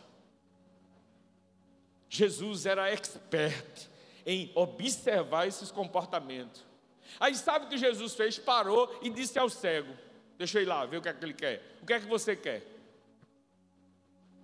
[2.09, 3.87] Jesus era expert
[4.25, 6.65] em observar esses comportamentos.
[7.19, 8.39] Aí sabe o que Jesus fez?
[8.39, 9.93] Parou e disse ao cego:
[10.39, 11.77] Deixa eu ir lá, ver o que é que ele quer.
[11.83, 12.70] O que é que você quer?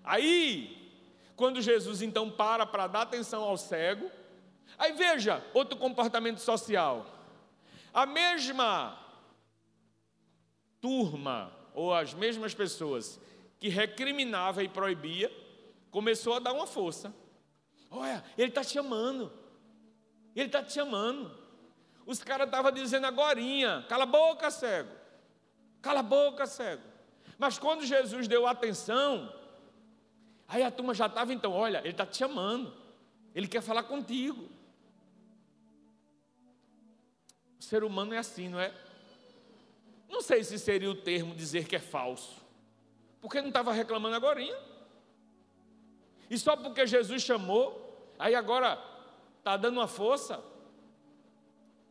[0.08, 0.90] Aí,
[1.36, 4.10] quando Jesus então para para dar atenção ao cego,
[4.78, 7.06] aí veja outro comportamento social.
[7.94, 8.98] A mesma
[10.80, 13.20] turma ou as mesmas pessoas
[13.60, 15.32] que recriminava e proibia,
[15.92, 17.14] começou a dar uma força.
[17.92, 19.32] Olha, ele está te chamando.
[20.36, 21.32] Ele está te chamando.
[22.06, 23.40] Os caras estavam dizendo agora,
[23.90, 24.92] cala a boca, cego.
[25.82, 26.84] Cala a boca, cego.
[27.38, 29.32] Mas quando Jesus deu atenção,
[30.48, 32.74] Aí a turma já estava, então, olha, ele está te chamando,
[33.36, 34.48] ele quer falar contigo.
[37.60, 38.74] O ser humano é assim, não é?
[40.08, 42.42] Não sei se seria o termo dizer que é falso,
[43.20, 44.40] porque não estava reclamando agora.
[46.30, 48.82] E só porque Jesus chamou, aí agora
[49.40, 50.42] está dando uma força.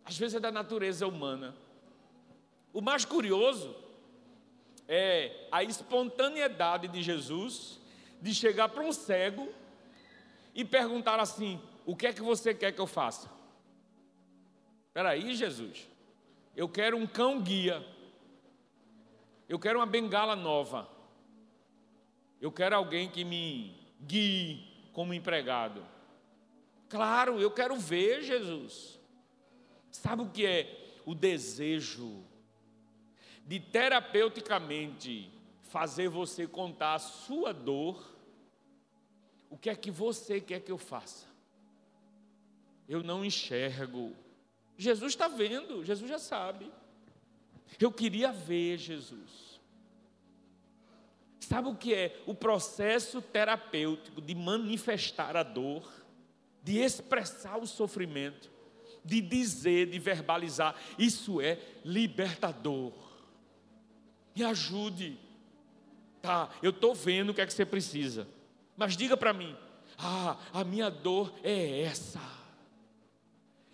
[0.05, 1.55] Às vezes é da natureza humana.
[2.73, 3.75] O mais curioso
[4.88, 7.81] é a espontaneidade de Jesus
[8.20, 9.48] de chegar para um cego
[10.55, 13.31] e perguntar assim: O que é que você quer que eu faça?
[14.88, 15.88] Espera aí, Jesus.
[16.57, 17.87] Eu quero um cão guia.
[19.48, 20.88] Eu quero uma bengala nova.
[22.40, 25.87] Eu quero alguém que me guie como empregado.
[26.88, 28.98] Claro, eu quero ver Jesus.
[29.90, 32.24] Sabe o que é o desejo
[33.44, 35.31] de terapeuticamente
[35.77, 38.03] fazer você contar a sua dor,
[39.51, 41.27] o que é que você quer que eu faça?
[42.89, 44.17] Eu não enxergo.
[44.79, 46.73] Jesus está vendo, Jesus já sabe.
[47.79, 49.61] Eu queria ver Jesus.
[51.41, 55.87] Sabe o que é o processo terapêutico de manifestar a dor,
[56.62, 58.51] de expressar o sofrimento,
[59.05, 60.75] de dizer, de verbalizar?
[60.99, 62.95] Isso é libertador.
[64.35, 65.26] Me ajude.
[66.27, 68.27] Tá, eu estou vendo o que é que você precisa.
[68.77, 69.57] Mas diga para mim:
[69.97, 72.21] ah, a minha dor é essa.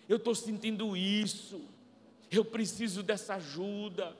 [0.07, 1.61] Eu estou sentindo isso.
[2.29, 4.15] Eu preciso dessa ajuda.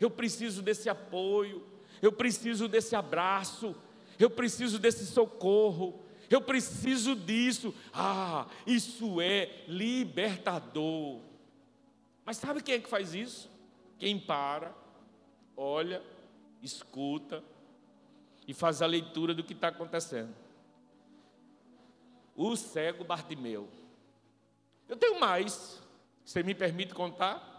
[0.00, 1.62] Eu preciso desse apoio.
[2.00, 3.76] Eu preciso desse abraço.
[4.18, 6.02] Eu preciso desse socorro.
[6.30, 7.74] Eu preciso disso.
[7.92, 11.20] Ah, isso é libertador.
[12.24, 13.50] Mas sabe quem é que faz isso?
[13.98, 14.74] Quem para,
[15.54, 16.02] olha,
[16.62, 17.44] escuta
[18.46, 20.34] e faz a leitura do que está acontecendo.
[22.36, 23.68] O cego Bartimeu.
[24.88, 25.82] Eu tenho mais.
[26.24, 27.52] Você me permite contar?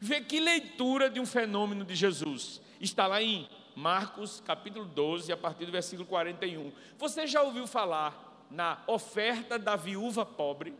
[0.00, 2.60] Vê que leitura de um fenômeno de Jesus.
[2.80, 6.72] Está lá em Marcos capítulo 12, a partir do versículo 41.
[6.98, 10.74] Você já ouviu falar na oferta da viúva pobre?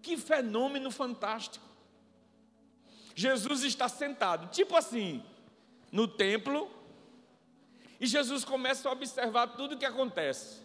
[0.00, 1.64] Que fenômeno fantástico.
[3.14, 5.22] Jesus está sentado, tipo assim,
[5.90, 6.70] no templo,
[8.00, 10.60] e Jesus começa a observar tudo o que acontece.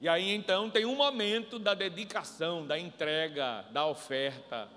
[0.00, 4.68] E aí então tem um momento da dedicação, da entrega, da oferta.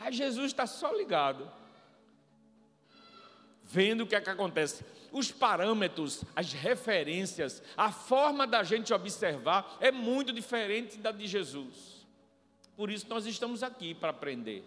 [0.00, 1.50] Aí Jesus está só ligado,
[3.62, 4.84] vendo o que é que acontece.
[5.12, 12.06] Os parâmetros, as referências, a forma da gente observar é muito diferente da de Jesus.
[12.74, 14.64] Por isso nós estamos aqui para aprender.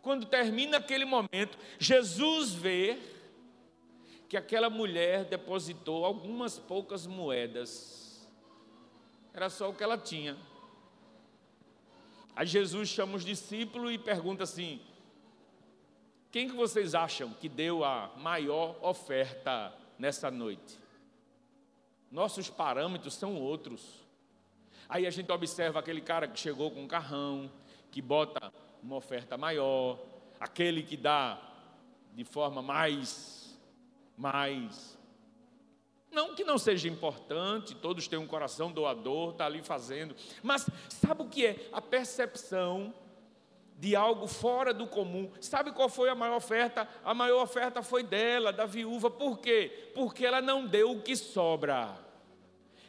[0.00, 2.98] Quando termina aquele momento, Jesus vê
[4.34, 8.28] que aquela mulher depositou algumas poucas moedas.
[9.32, 10.36] Era só o que ela tinha.
[12.34, 14.80] Aí Jesus chama os discípulos e pergunta assim:
[16.32, 20.80] quem que vocês acham que deu a maior oferta nessa noite?
[22.10, 24.04] Nossos parâmetros são outros.
[24.88, 27.48] Aí a gente observa aquele cara que chegou com um carrão,
[27.92, 29.96] que bota uma oferta maior,
[30.40, 31.40] aquele que dá
[32.16, 33.43] de forma mais,
[34.16, 34.98] mais.
[36.10, 41.22] Não que não seja importante, todos têm um coração doador, está ali fazendo, mas sabe
[41.22, 41.68] o que é?
[41.72, 42.94] A percepção
[43.76, 45.30] de algo fora do comum.
[45.40, 46.88] Sabe qual foi a maior oferta?
[47.04, 49.10] A maior oferta foi dela, da viúva.
[49.10, 49.90] Por quê?
[49.94, 51.98] Porque ela não deu o que sobra.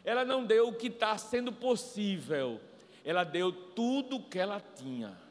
[0.04, 2.62] Ela não deu o que está sendo possível.
[3.04, 5.25] Ela deu tudo o que ela tinha.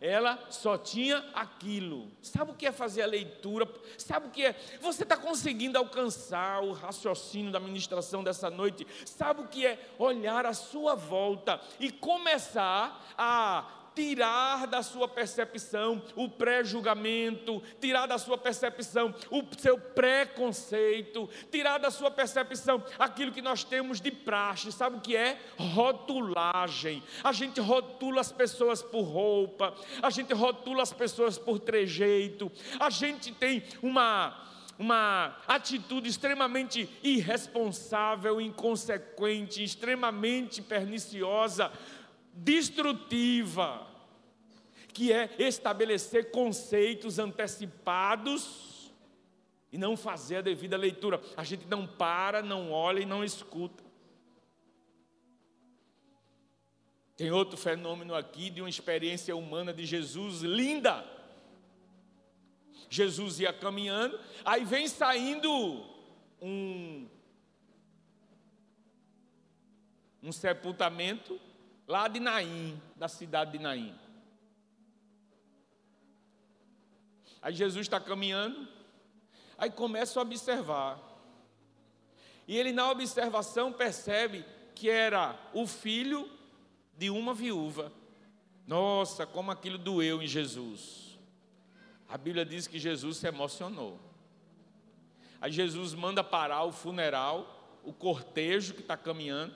[0.00, 2.10] Ela só tinha aquilo.
[2.20, 3.68] Sabe o que é fazer a leitura?
[3.96, 4.52] Sabe o que é?
[4.80, 8.86] Você está conseguindo alcançar o raciocínio da ministração dessa noite?
[9.04, 9.78] Sabe o que é?
[9.98, 18.18] Olhar à sua volta e começar a tirar da sua percepção o pré-julgamento, tirar da
[18.18, 24.70] sua percepção o seu preconceito, tirar da sua percepção aquilo que nós temos de praxe.
[24.70, 25.40] Sabe o que é?
[25.58, 27.02] Rotulagem.
[27.24, 32.90] A gente rotula as pessoas por roupa, a gente rotula as pessoas por trejeito, a
[32.90, 34.42] gente tem uma
[34.78, 41.72] uma atitude extremamente irresponsável, inconsequente, extremamente perniciosa
[42.36, 43.85] destrutiva,
[44.96, 48.90] que é estabelecer conceitos antecipados
[49.70, 51.20] e não fazer a devida leitura.
[51.36, 53.84] A gente não para, não olha e não escuta.
[57.14, 61.04] Tem outro fenômeno aqui de uma experiência humana de Jesus linda.
[62.88, 65.50] Jesus ia caminhando, aí vem saindo
[66.40, 67.06] um,
[70.22, 71.38] um sepultamento
[71.86, 74.05] lá de Naim, da cidade de Naim.
[77.40, 78.66] Aí Jesus está caminhando,
[79.56, 81.00] aí começa a observar.
[82.46, 84.44] E ele, na observação, percebe
[84.74, 86.30] que era o filho
[86.96, 87.92] de uma viúva.
[88.66, 91.18] Nossa, como aquilo doeu em Jesus.
[92.08, 93.98] A Bíblia diz que Jesus se emocionou.
[95.40, 99.54] Aí Jesus manda parar o funeral, o cortejo que está caminhando.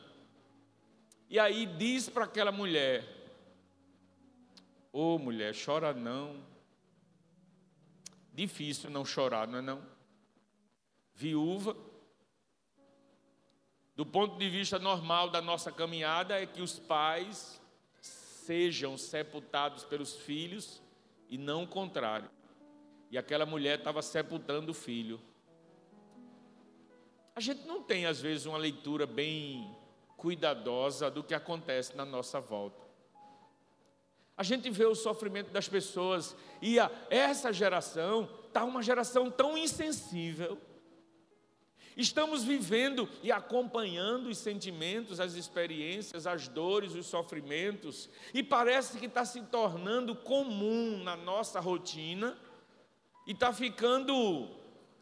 [1.28, 3.04] E aí diz para aquela mulher:
[4.92, 6.49] Ô oh, mulher, chora não.
[8.32, 9.86] Difícil não chorar, não é não?
[11.14, 11.76] Viúva.
[13.94, 17.60] Do ponto de vista normal da nossa caminhada, é que os pais
[18.00, 20.82] sejam sepultados pelos filhos
[21.28, 22.30] e não o contrário.
[23.10, 25.20] E aquela mulher estava sepultando o filho.
[27.34, 29.76] A gente não tem, às vezes, uma leitura bem
[30.16, 32.89] cuidadosa do que acontece na nossa volta.
[34.40, 39.54] A gente vê o sofrimento das pessoas e a, essa geração está uma geração tão
[39.54, 40.56] insensível.
[41.94, 49.04] Estamos vivendo e acompanhando os sentimentos, as experiências, as dores, os sofrimentos, e parece que
[49.04, 52.34] está se tornando comum na nossa rotina
[53.26, 54.48] e está ficando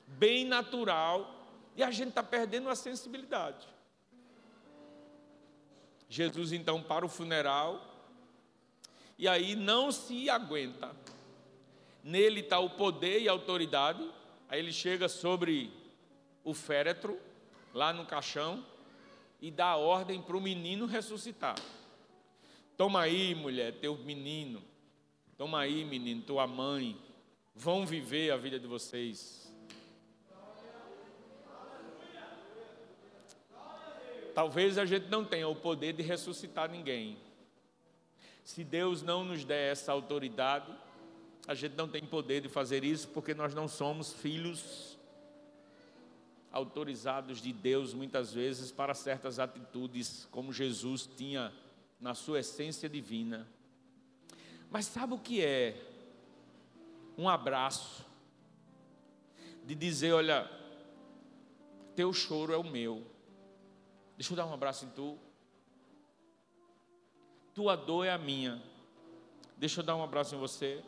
[0.05, 1.47] bem natural,
[1.77, 3.69] e a gente está perdendo a sensibilidade.
[6.09, 7.88] Jesus então para o funeral
[9.19, 10.95] e aí não se aguenta.
[12.05, 14.09] Nele está o poder e a autoridade.
[14.49, 15.73] Aí ele chega sobre
[16.45, 17.19] o féretro,
[17.75, 18.65] lá no caixão,
[19.43, 21.57] e dá ordem para o menino ressuscitar.
[22.77, 24.63] Toma aí, mulher, teu menino.
[25.37, 26.97] Toma aí, menino, tua mãe.
[27.55, 29.53] Vão viver a vida de vocês.
[34.33, 37.19] Talvez a gente não tenha o poder de ressuscitar ninguém.
[38.49, 40.75] Se Deus não nos der essa autoridade,
[41.47, 44.99] a gente não tem poder de fazer isso porque nós não somos filhos
[46.51, 51.53] autorizados de Deus muitas vezes para certas atitudes, como Jesus tinha
[52.01, 53.47] na sua essência divina.
[54.71, 55.79] Mas sabe o que é?
[57.19, 58.03] Um abraço,
[59.63, 60.51] de dizer: olha,
[61.95, 63.07] teu choro é o meu.
[64.17, 65.19] Deixa eu dar um abraço em tu.
[67.59, 68.63] Tua dor é a minha.
[69.57, 70.81] Deixa eu dar um abraço em você.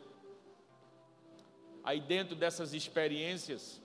[1.83, 3.81] Aí dentro dessas experiências,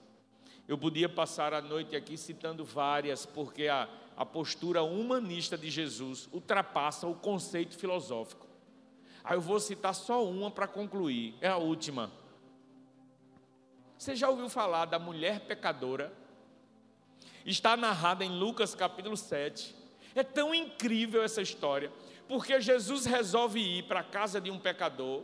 [0.69, 6.29] eu podia passar a noite aqui citando várias, porque a, a postura humanista de Jesus
[6.31, 8.47] ultrapassa o conceito filosófico.
[9.21, 12.09] Aí eu vou citar só uma para concluir, é a última.
[13.97, 16.13] Você já ouviu falar da mulher pecadora?
[17.45, 19.75] está narrada em Lucas capítulo 7.
[20.15, 21.91] É tão incrível essa história,
[22.27, 25.23] porque Jesus resolve ir para a casa de um pecador.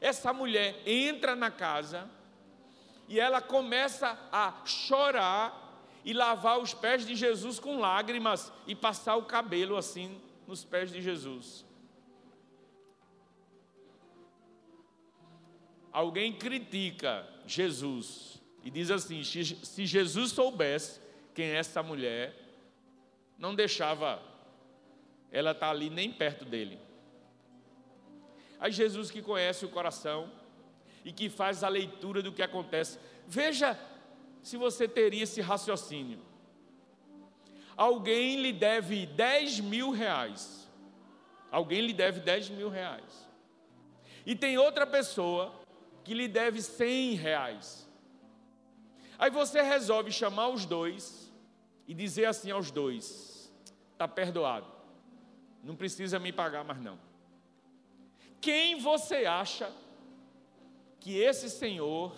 [0.00, 2.08] Essa mulher entra na casa
[3.08, 5.66] e ela começa a chorar
[6.04, 10.90] e lavar os pés de Jesus com lágrimas e passar o cabelo assim nos pés
[10.90, 11.64] de Jesus.
[15.92, 21.00] Alguém critica Jesus e diz assim: se Jesus soubesse
[21.34, 22.36] quem é essa mulher,
[23.38, 24.22] não deixava
[25.30, 26.78] ela estar tá ali nem perto dele.
[28.60, 30.30] Aí Jesus que conhece o coração
[31.04, 32.98] e que faz a leitura do que acontece.
[33.26, 33.78] Veja
[34.42, 36.20] se você teria esse raciocínio.
[37.76, 40.68] Alguém lhe deve 10 mil reais.
[41.50, 43.28] Alguém lhe deve 10 mil reais.
[44.26, 45.54] E tem outra pessoa
[46.04, 47.88] que lhe deve 100 reais.
[49.18, 51.32] Aí você resolve chamar os dois
[51.86, 53.52] e dizer assim aos dois:
[53.92, 54.66] está perdoado,
[55.62, 56.98] não precisa me pagar mais não.
[58.40, 59.72] Quem você acha
[61.00, 62.14] que esse senhor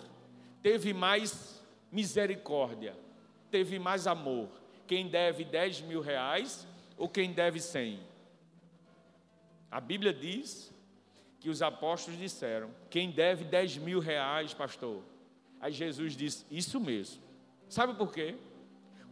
[0.61, 2.95] teve mais misericórdia,
[3.49, 4.49] teve mais amor.
[4.87, 6.67] Quem deve 10 mil reais
[6.97, 7.99] ou quem deve 100?
[9.69, 10.73] A Bíblia diz
[11.39, 15.01] que os apóstolos disseram: quem deve 10 mil reais, pastor?
[15.59, 17.21] Aí Jesus disse: Isso mesmo.
[17.69, 18.35] Sabe por quê?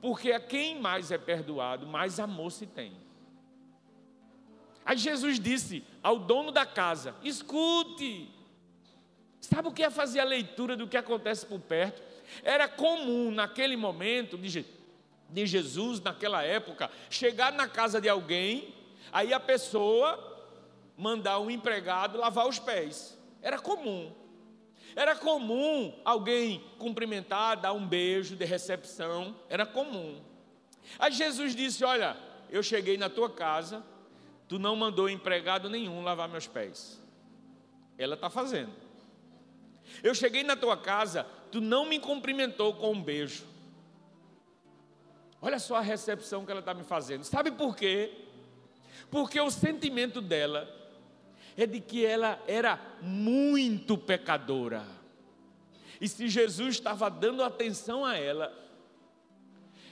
[0.02, 2.94] Porque a quem mais é perdoado, mais amor se tem.
[4.86, 8.30] Aí Jesus disse ao dono da casa: Escute.
[9.42, 12.02] Sabe o que é fazer a leitura do que acontece por perto?
[12.44, 18.76] Era comum naquele momento de, Jesus, naquela época, chegar na casa de alguém,
[19.12, 20.28] aí a pessoa
[20.98, 23.18] mandar um empregado lavar os pés.
[23.42, 24.12] Era comum.
[24.96, 29.36] Era comum alguém cumprimentar, dar um beijo de recepção.
[29.48, 30.22] Era comum.
[30.98, 32.18] Aí Jesus disse: Olha,
[32.50, 33.84] eu cheguei na tua casa,
[34.50, 37.02] tu não mandou empregado nenhum lavar meus pés.
[37.98, 38.74] Ela está fazendo.
[40.04, 43.46] Eu cheguei na tua casa, tu não me cumprimentou com um beijo.
[45.42, 47.24] Olha só a recepção que ela está me fazendo.
[47.24, 48.26] Sabe por quê?
[49.12, 50.68] Porque o sentimento dela
[51.56, 54.84] é de que ela era muito pecadora.
[56.02, 58.52] E se Jesus estava dando atenção a ela,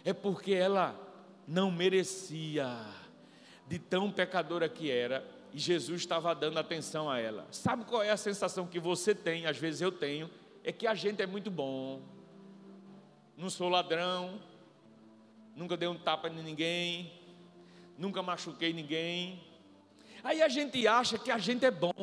[0.04, 0.96] é porque ela
[1.48, 2.68] não merecia,
[3.68, 7.48] de tão pecadora que era, e Jesus estava dando atenção a ela.
[7.52, 10.30] Sabe qual é a sensação que você tem, às vezes eu tenho,
[10.64, 12.02] é que a gente é muito bom.
[13.38, 14.42] Não sou ladrão,
[15.56, 17.12] nunca dei um tapa em ninguém,
[17.98, 19.44] nunca machuquei ninguém.
[20.24, 21.94] Aí a gente acha que a gente é bom.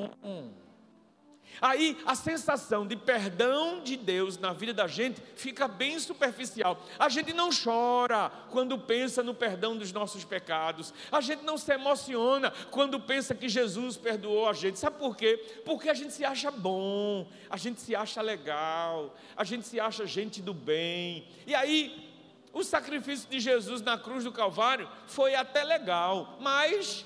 [1.61, 6.82] Aí a sensação de perdão de Deus na vida da gente fica bem superficial.
[6.98, 10.92] A gente não chora quando pensa no perdão dos nossos pecados.
[11.11, 14.78] A gente não se emociona quando pensa que Jesus perdoou a gente.
[14.78, 15.36] Sabe por quê?
[15.64, 20.07] Porque a gente se acha bom, a gente se acha legal, a gente se acha
[20.07, 21.26] gente do bem.
[21.46, 22.12] E aí
[22.52, 27.05] o sacrifício de Jesus na cruz do Calvário foi até legal, mas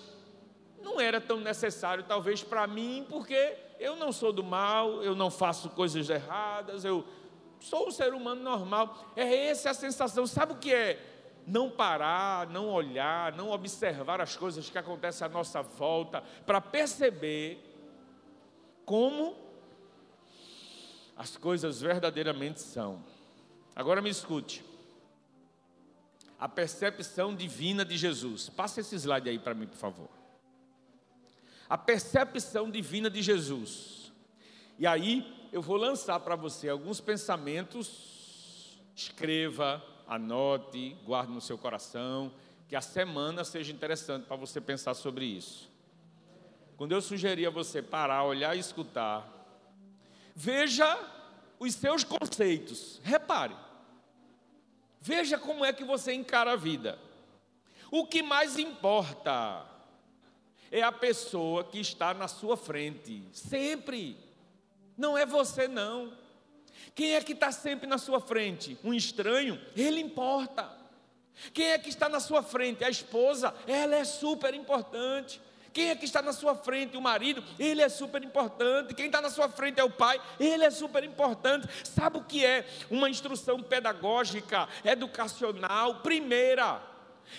[0.83, 5.31] não era tão necessário, talvez para mim, porque eu não sou do mal, eu não
[5.31, 7.05] faço coisas erradas, eu
[7.61, 9.13] sou um ser humano normal.
[9.15, 10.27] É essa a sensação.
[10.27, 11.05] Sabe o que é?
[11.47, 17.65] Não parar, não olhar, não observar as coisas que acontecem à nossa volta, para perceber
[18.85, 19.37] como
[21.17, 23.03] as coisas verdadeiramente são.
[23.75, 24.65] Agora me escute.
[26.39, 28.49] A percepção divina de Jesus.
[28.49, 30.18] Passa esse slide aí para mim, por favor
[31.69, 34.13] a percepção divina de Jesus.
[34.79, 42.33] E aí eu vou lançar para você alguns pensamentos, escreva, anote, guarde no seu coração,
[42.69, 45.69] que a semana seja interessante para você pensar sobre isso.
[46.77, 49.27] Quando eu sugeri a você parar, olhar e escutar,
[50.35, 50.99] veja
[51.59, 53.57] os seus conceitos, repare.
[55.01, 56.99] Veja como é que você encara a vida.
[57.91, 59.65] O que mais importa
[60.71, 64.17] é a pessoa que está na sua frente, sempre.
[64.97, 66.13] Não é você, não.
[66.95, 68.77] Quem é que está sempre na sua frente?
[68.83, 69.61] Um estranho?
[69.77, 70.69] Ele importa.
[71.53, 72.85] Quem é que está na sua frente?
[72.85, 73.55] A esposa?
[73.67, 75.41] Ela é super importante.
[75.73, 76.97] Quem é que está na sua frente?
[76.97, 77.45] O marido?
[77.59, 78.95] Ele é super importante.
[78.95, 80.21] Quem está na sua frente é o pai?
[80.41, 81.69] Ele é super importante.
[81.85, 85.97] Sabe o que é uma instrução pedagógica, educacional?
[85.97, 86.83] Primeira,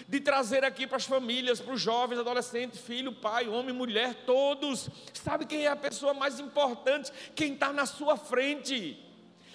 [0.07, 4.89] de trazer aqui para as famílias, para os jovens, adolescentes, filho, pai, homem, mulher, todos.
[5.13, 7.11] Sabe quem é a pessoa mais importante?
[7.35, 8.97] Quem está na sua frente.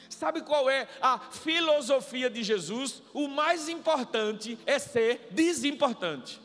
[0.08, 3.02] Sabe qual é a filosofia de Jesus?
[3.12, 6.43] O mais importante é ser desimportante.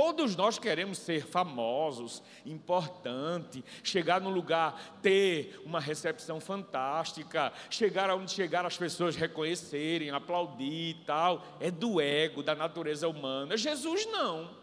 [0.00, 8.30] Todos nós queremos ser famosos, importante, chegar num lugar, ter uma recepção fantástica, chegar aonde
[8.30, 11.44] chegar as pessoas reconhecerem, aplaudir e tal.
[11.60, 13.58] É do ego, da natureza humana.
[13.58, 14.56] Jesus não.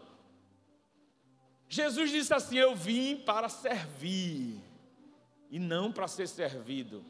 [1.68, 4.60] Jesus disse assim: Eu vim para servir
[5.52, 7.04] e não para ser servido.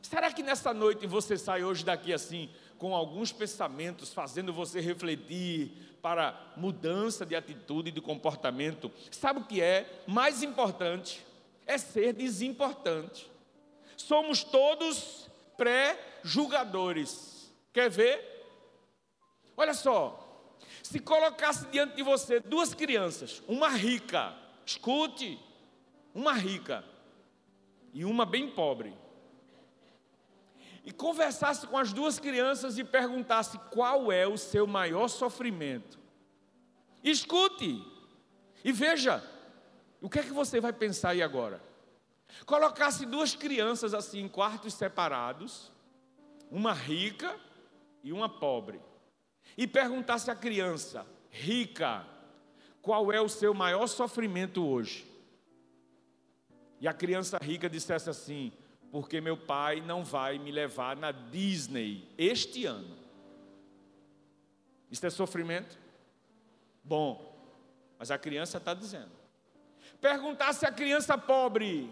[0.00, 2.48] Será que nessa noite você sai hoje daqui assim,
[2.78, 8.90] com alguns pensamentos, fazendo você refletir para mudança de atitude e de comportamento?
[9.10, 11.24] Sabe o que é mais importante?
[11.66, 13.30] É ser desimportante.
[13.96, 17.52] Somos todos pré-julgadores.
[17.72, 18.38] Quer ver?
[19.56, 20.24] Olha só,
[20.82, 25.38] se colocasse diante de você duas crianças, uma rica, escute,
[26.14, 26.84] uma rica
[27.92, 28.94] e uma bem pobre,
[30.88, 35.98] e conversasse com as duas crianças e perguntasse qual é o seu maior sofrimento.
[37.04, 37.84] Escute
[38.64, 39.22] e veja
[40.00, 41.60] o que é que você vai pensar aí agora.
[42.46, 45.70] Colocasse duas crianças assim em quartos separados,
[46.50, 47.38] uma rica
[48.02, 48.80] e uma pobre,
[49.58, 52.06] e perguntasse à criança rica
[52.80, 55.06] qual é o seu maior sofrimento hoje.
[56.80, 58.50] E a criança rica dissesse assim:
[58.90, 62.96] porque meu pai não vai me levar na Disney este ano.
[64.90, 65.78] Isso é sofrimento?
[66.82, 67.36] Bom,
[67.98, 69.10] mas a criança está dizendo.
[70.00, 71.90] Perguntasse à criança pobre: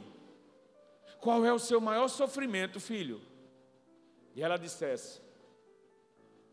[1.20, 3.20] qual é o seu maior sofrimento, filho?
[4.34, 5.20] E ela dissesse: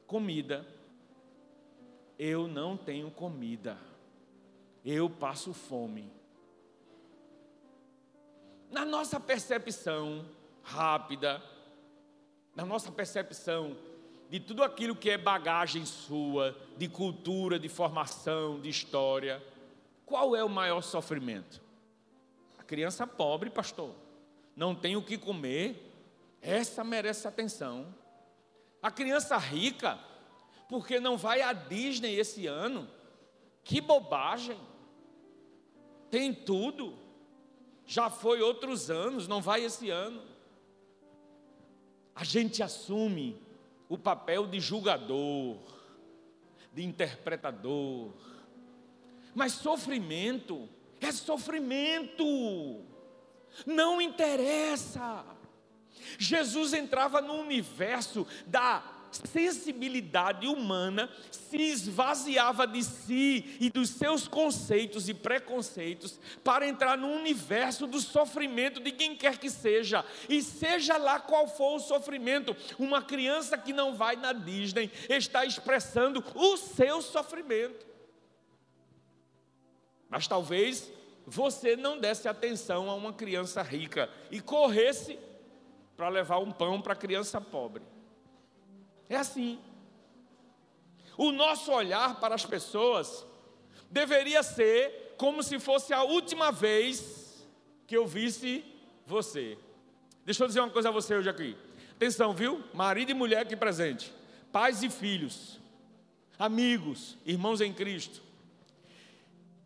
[0.06, 0.66] comida.
[2.20, 3.78] Eu não tenho comida.
[4.86, 6.12] Eu passo fome
[8.74, 10.26] na nossa percepção
[10.64, 11.40] rápida,
[12.56, 13.78] na nossa percepção
[14.32, 19.42] de tudo aquilo que é bagagem sua, de cultura, de formação, de história,
[20.08, 21.62] qual é o maior sofrimento?
[22.58, 23.94] A criança pobre, pastor,
[24.56, 25.92] não tem o que comer,
[26.42, 27.94] essa merece atenção.
[28.82, 30.00] A criança rica,
[30.68, 32.90] porque não vai à Disney esse ano,
[33.64, 34.58] que bobagem,
[36.10, 37.03] tem tudo.
[37.86, 40.22] Já foi outros anos, não vai esse ano.
[42.16, 43.42] A gente assume
[43.90, 45.58] o papel de julgador,
[46.74, 48.12] de interpretador.
[49.36, 50.70] Mas sofrimento
[51.02, 52.84] é sofrimento.
[53.66, 55.26] Não interessa.
[56.18, 65.08] Jesus entrava no universo da sensibilidade humana se esvaziava de si e dos seus conceitos
[65.08, 70.98] e preconceitos para entrar no universo do sofrimento de quem quer que seja, e seja
[70.98, 76.58] lá qual for o sofrimento, uma criança que não vai na Disney está expressando o
[76.58, 77.86] seu sofrimento.
[80.10, 80.92] Mas talvez
[81.26, 85.18] você não desse atenção a uma criança rica e corresse
[85.96, 87.93] para levar um pão para a criança pobre.
[89.10, 89.60] É assim.
[91.18, 93.26] O nosso olhar para as pessoas
[93.90, 97.46] deveria ser como se fosse a última vez
[97.86, 98.66] que eu visse
[99.06, 99.58] você.
[100.26, 101.56] Deixa eu dizer uma coisa a você hoje aqui.
[101.96, 102.64] Atenção, viu?
[102.74, 104.12] Marido e mulher aqui presente,
[104.52, 105.60] pais e filhos,
[106.40, 108.22] amigos, irmãos em Cristo.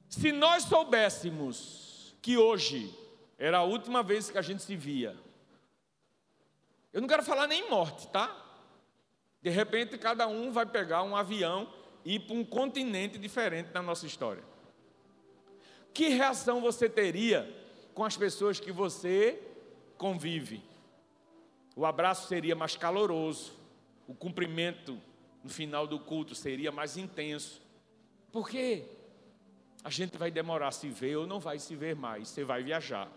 [0.09, 2.93] Se nós soubéssemos que hoje
[3.37, 5.15] era a última vez que a gente se via,
[6.91, 8.46] eu não quero falar nem morte, tá?
[9.47, 11.71] De repente, cada um vai pegar um avião
[12.03, 14.43] e ir para um continente diferente na nossa história.
[15.93, 17.49] Que reação você teria
[17.93, 19.41] com as pessoas que você
[19.97, 20.61] convive?
[21.77, 23.53] O abraço seria mais caloroso,
[24.05, 24.99] o cumprimento
[25.41, 27.61] no final do culto seria mais intenso.
[28.33, 28.83] Por quê?
[29.81, 32.63] A gente vai demorar a se ver ou não vai se ver mais, você vai
[32.63, 33.09] viajar.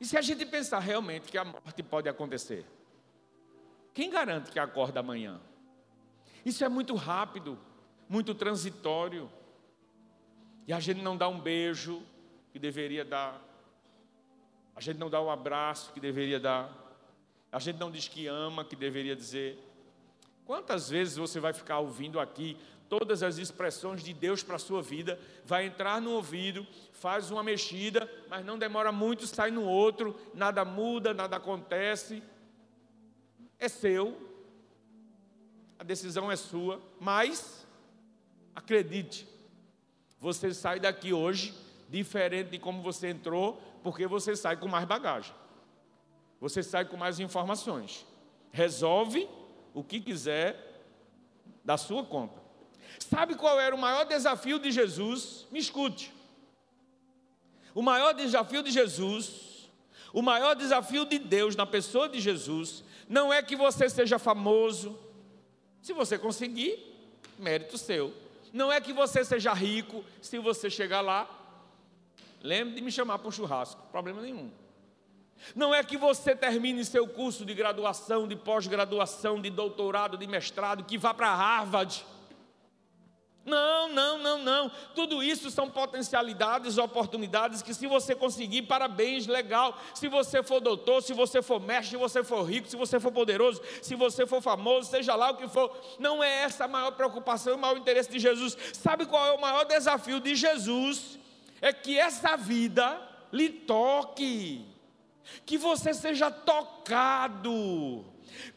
[0.00, 2.64] E se a gente pensar realmente que a morte pode acontecer?
[3.98, 5.40] Quem garante que acorda amanhã?
[6.44, 7.58] Isso é muito rápido,
[8.08, 9.28] muito transitório.
[10.68, 12.00] E a gente não dá um beijo
[12.52, 13.42] que deveria dar.
[14.76, 16.72] A gente não dá um abraço que deveria dar.
[17.50, 19.58] A gente não diz que ama que deveria dizer.
[20.44, 22.56] Quantas vezes você vai ficar ouvindo aqui
[22.88, 27.42] todas as expressões de Deus para a sua vida, vai entrar no ouvido, faz uma
[27.42, 32.22] mexida, mas não demora muito, sai no outro, nada muda, nada acontece
[33.58, 34.16] é seu,
[35.78, 37.66] a decisão é sua, mas
[38.54, 39.28] acredite,
[40.20, 41.54] você sai daqui hoje
[41.88, 45.32] diferente de como você entrou, porque você sai com mais bagagem.
[46.40, 48.06] Você sai com mais informações.
[48.52, 49.28] Resolve
[49.74, 50.82] o que quiser
[51.64, 52.40] da sua conta.
[52.98, 55.46] Sabe qual era o maior desafio de Jesus?
[55.50, 56.12] Me escute.
[57.74, 59.70] O maior desafio de Jesus,
[60.12, 64.98] o maior desafio de Deus na pessoa de Jesus, não é que você seja famoso.
[65.80, 66.78] Se você conseguir,
[67.38, 68.12] mérito seu.
[68.52, 71.28] Não é que você seja rico, se você chegar lá,
[72.42, 74.50] lembre de me chamar para um churrasco, problema nenhum.
[75.54, 80.84] Não é que você termine seu curso de graduação, de pós-graduação, de doutorado, de mestrado,
[80.84, 82.04] que vá para Harvard.
[83.48, 84.70] Não, não, não, não.
[84.94, 89.78] Tudo isso são potencialidades, oportunidades que, se você conseguir, parabéns, legal.
[89.94, 93.10] Se você for doutor, se você for mestre, se você for rico, se você for
[93.10, 96.92] poderoso, se você for famoso, seja lá o que for, não é essa a maior
[96.92, 98.56] preocupação, o maior interesse de Jesus.
[98.74, 101.18] Sabe qual é o maior desafio de Jesus?
[101.60, 103.00] É que essa vida
[103.32, 104.66] lhe toque
[105.44, 108.04] que você seja tocado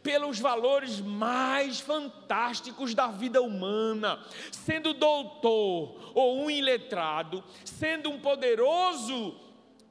[0.01, 4.19] pelos valores mais fantásticos da vida humana,
[4.51, 9.35] sendo doutor ou um iletrado, sendo um poderoso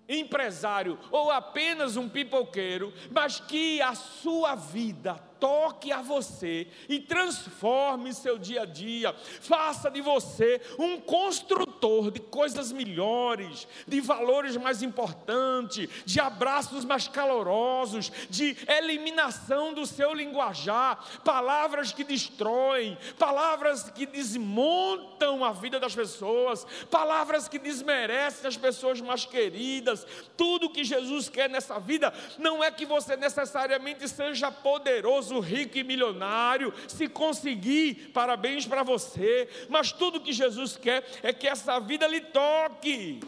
[0.08, 8.12] empresário ou apenas um pipoqueiro, mas que a sua vida toque a você e transforme
[8.12, 14.82] seu dia a dia, faça de você um construtor de coisas melhores, de valores mais
[14.82, 24.04] importantes, de abraços mais calorosos, de eliminação do seu linguajar, palavras que destroem, palavras que
[24.04, 30.06] desmontam a vida das pessoas, palavras que desmerecem as pessoas mais queridas.
[30.36, 35.78] Tudo que Jesus quer nessa vida não é que você necessariamente seja poderoso famoso, rico
[35.78, 41.78] e milionário, se conseguir, parabéns para você, mas tudo que Jesus quer é que essa
[41.78, 43.20] vida lhe toque.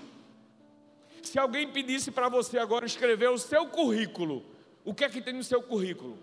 [1.22, 4.44] Se alguém pedisse para você agora escrever o seu currículo,
[4.84, 6.18] o que é que tem no seu currículo?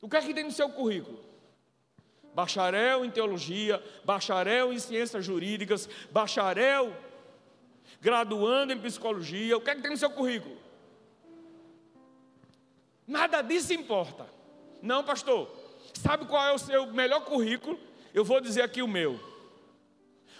[0.00, 1.22] O que é que tem no seu currículo?
[2.34, 6.96] Bacharel em teologia, bacharel em ciências jurídicas, bacharel
[8.00, 10.67] graduando em psicologia, o que é que tem no seu currículo?
[13.08, 14.28] Nada disso importa.
[14.82, 15.50] Não, pastor.
[15.94, 17.80] Sabe qual é o seu melhor currículo?
[18.12, 19.18] Eu vou dizer aqui o meu.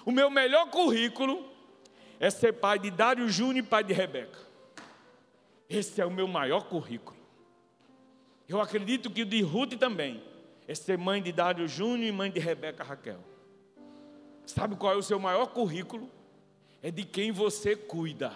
[0.04, 1.50] O meu melhor currículo
[2.20, 4.38] é ser pai de Dário Júnior e pai de Rebeca.
[5.68, 7.16] Esse é o meu maior currículo.
[8.46, 10.22] Eu acredito que o de Ruth também
[10.66, 13.20] é ser mãe de Dário Júnior e mãe de Rebeca Raquel.
[14.46, 16.10] Sabe qual é o seu maior currículo?
[16.82, 18.32] É de quem você cuida,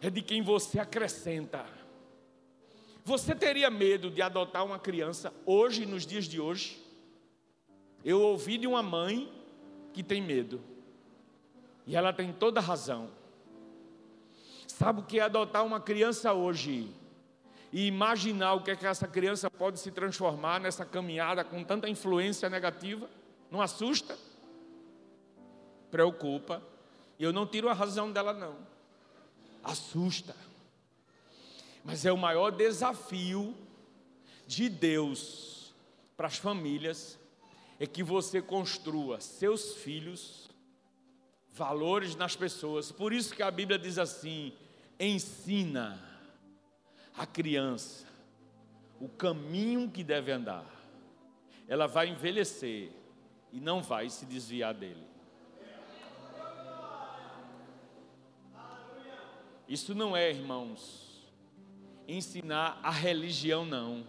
[0.00, 1.64] é de quem você acrescenta
[3.04, 6.82] você teria medo de adotar uma criança hoje, nos dias de hoje?
[8.02, 9.30] Eu ouvi de uma mãe
[9.92, 10.60] que tem medo.
[11.86, 13.10] E ela tem toda razão.
[14.66, 16.90] Sabe o que é adotar uma criança hoje?
[17.70, 21.88] E imaginar o que é que essa criança pode se transformar nessa caminhada com tanta
[21.88, 23.08] influência negativa?
[23.50, 24.18] Não assusta?
[25.90, 26.62] Preocupa.
[27.20, 28.56] Eu não tiro a razão dela, não.
[29.62, 30.34] Assusta.
[31.84, 33.54] Mas é o maior desafio
[34.46, 35.74] de Deus
[36.16, 37.18] para as famílias
[37.78, 40.48] é que você construa seus filhos
[41.52, 42.90] valores nas pessoas.
[42.90, 44.52] Por isso que a Bíblia diz assim:
[44.98, 46.02] ensina
[47.16, 48.06] a criança
[49.00, 50.64] o caminho que deve andar.
[51.68, 52.90] Ela vai envelhecer
[53.52, 55.06] e não vai se desviar dele.
[59.68, 61.03] Isso não é, irmãos,
[62.08, 64.06] ensinar a religião, não.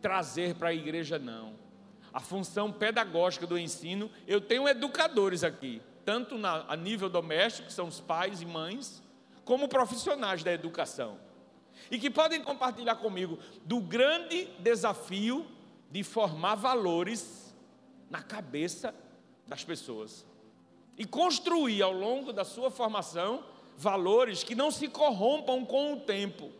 [0.00, 1.54] Trazer para a igreja, não.
[2.12, 7.72] A função pedagógica do ensino, eu tenho educadores aqui, tanto na, a nível doméstico, que
[7.72, 9.02] são os pais e mães,
[9.44, 11.18] como profissionais da educação.
[11.90, 15.46] E que podem compartilhar comigo do grande desafio
[15.90, 17.54] de formar valores
[18.08, 18.94] na cabeça
[19.46, 20.24] das pessoas.
[20.96, 23.44] E construir ao longo da sua formação
[23.76, 26.52] valores que não se corrompam com o tempo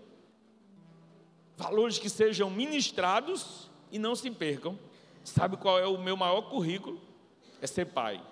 [1.56, 4.78] valores que sejam ministrados e não se percam.
[5.22, 7.00] Sabe qual é o meu maior currículo?
[7.60, 8.22] É ser pai.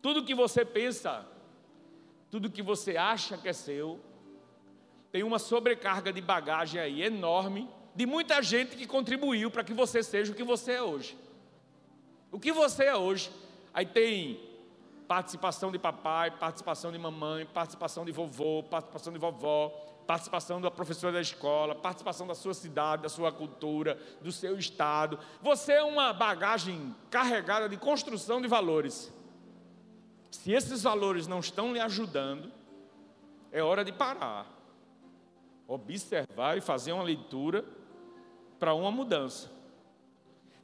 [0.00, 1.26] Tudo que você pensa,
[2.30, 4.00] tudo que você acha que é seu,
[5.10, 10.02] tem uma sobrecarga de bagagem aí enorme de muita gente que contribuiu para que você
[10.02, 11.18] seja o que você é hoje.
[12.30, 13.30] O que você é hoje,
[13.72, 14.40] aí tem
[15.08, 19.72] participação de papai, participação de mamãe, participação de vovô, participação de vovó,
[20.06, 25.18] participação da professora da escola, participação da sua cidade, da sua cultura, do seu estado.
[25.42, 29.12] Você é uma bagagem carregada de construção de valores.
[30.30, 32.52] Se esses valores não estão lhe ajudando,
[33.50, 34.46] é hora de parar,
[35.66, 37.64] observar e fazer uma leitura
[38.58, 39.50] para uma mudança.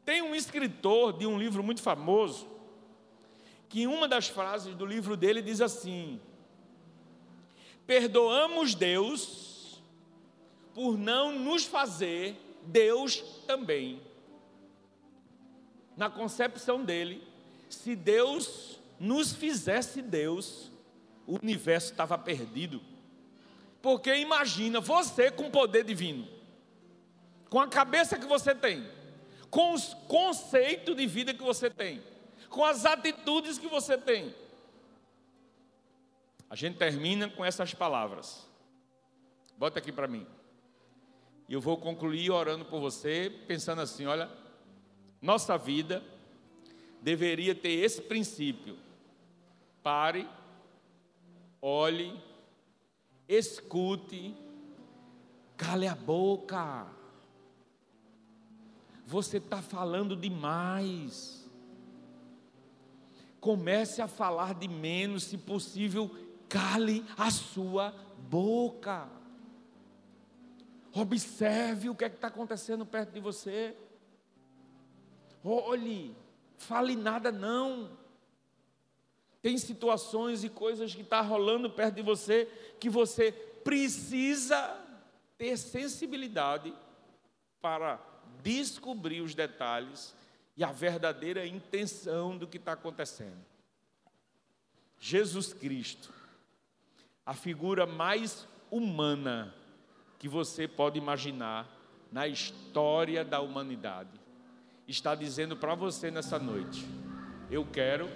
[0.04, 2.46] Tem um escritor de um livro muito famoso
[3.68, 6.20] que uma das frases do livro dele diz assim:
[7.86, 9.82] Perdoamos Deus
[10.74, 14.00] por não nos fazer Deus também.
[15.96, 17.22] Na concepção dele,
[17.68, 20.70] se Deus nos fizesse Deus,
[21.26, 22.80] o universo estava perdido.
[23.80, 26.26] Porque imagina você com poder divino,
[27.50, 28.86] com a cabeça que você tem,
[29.50, 32.00] com os conceitos de vida que você tem,
[32.48, 34.34] com as atitudes que você tem.
[36.52, 38.46] A gente termina com essas palavras.
[39.56, 40.26] Bota aqui para mim.
[41.48, 44.30] E eu vou concluir orando por você, pensando assim: olha,
[45.22, 46.04] nossa vida
[47.00, 48.76] deveria ter esse princípio.
[49.82, 50.28] Pare,
[51.62, 52.22] olhe,
[53.26, 54.36] escute,
[55.56, 56.86] cale a boca.
[59.06, 61.50] Você está falando demais.
[63.40, 66.14] Comece a falar de menos, se possível,
[66.52, 67.94] cale a sua
[68.28, 69.08] boca.
[70.92, 73.74] Observe o que é está acontecendo perto de você.
[75.42, 76.14] Olhe,
[76.58, 77.96] fale nada não.
[79.40, 82.46] Tem situações e coisas que estão tá rolando perto de você
[82.78, 84.78] que você precisa
[85.38, 86.74] ter sensibilidade
[87.62, 87.98] para
[88.42, 90.14] descobrir os detalhes
[90.54, 93.42] e a verdadeira intenção do que está acontecendo.
[95.00, 96.21] Jesus Cristo,
[97.24, 99.54] a figura mais humana
[100.18, 101.68] que você pode imaginar
[102.10, 104.20] na história da humanidade,
[104.86, 106.86] está dizendo para você nessa noite:
[107.50, 108.08] eu quero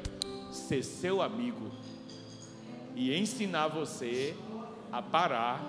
[0.52, 1.70] ser seu amigo
[2.94, 4.36] e ensinar você
[4.90, 5.60] a parar,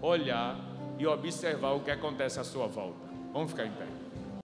[0.00, 0.56] olhar
[0.98, 3.08] e observar o que acontece à sua volta.
[3.32, 4.03] Vamos ficar em pé.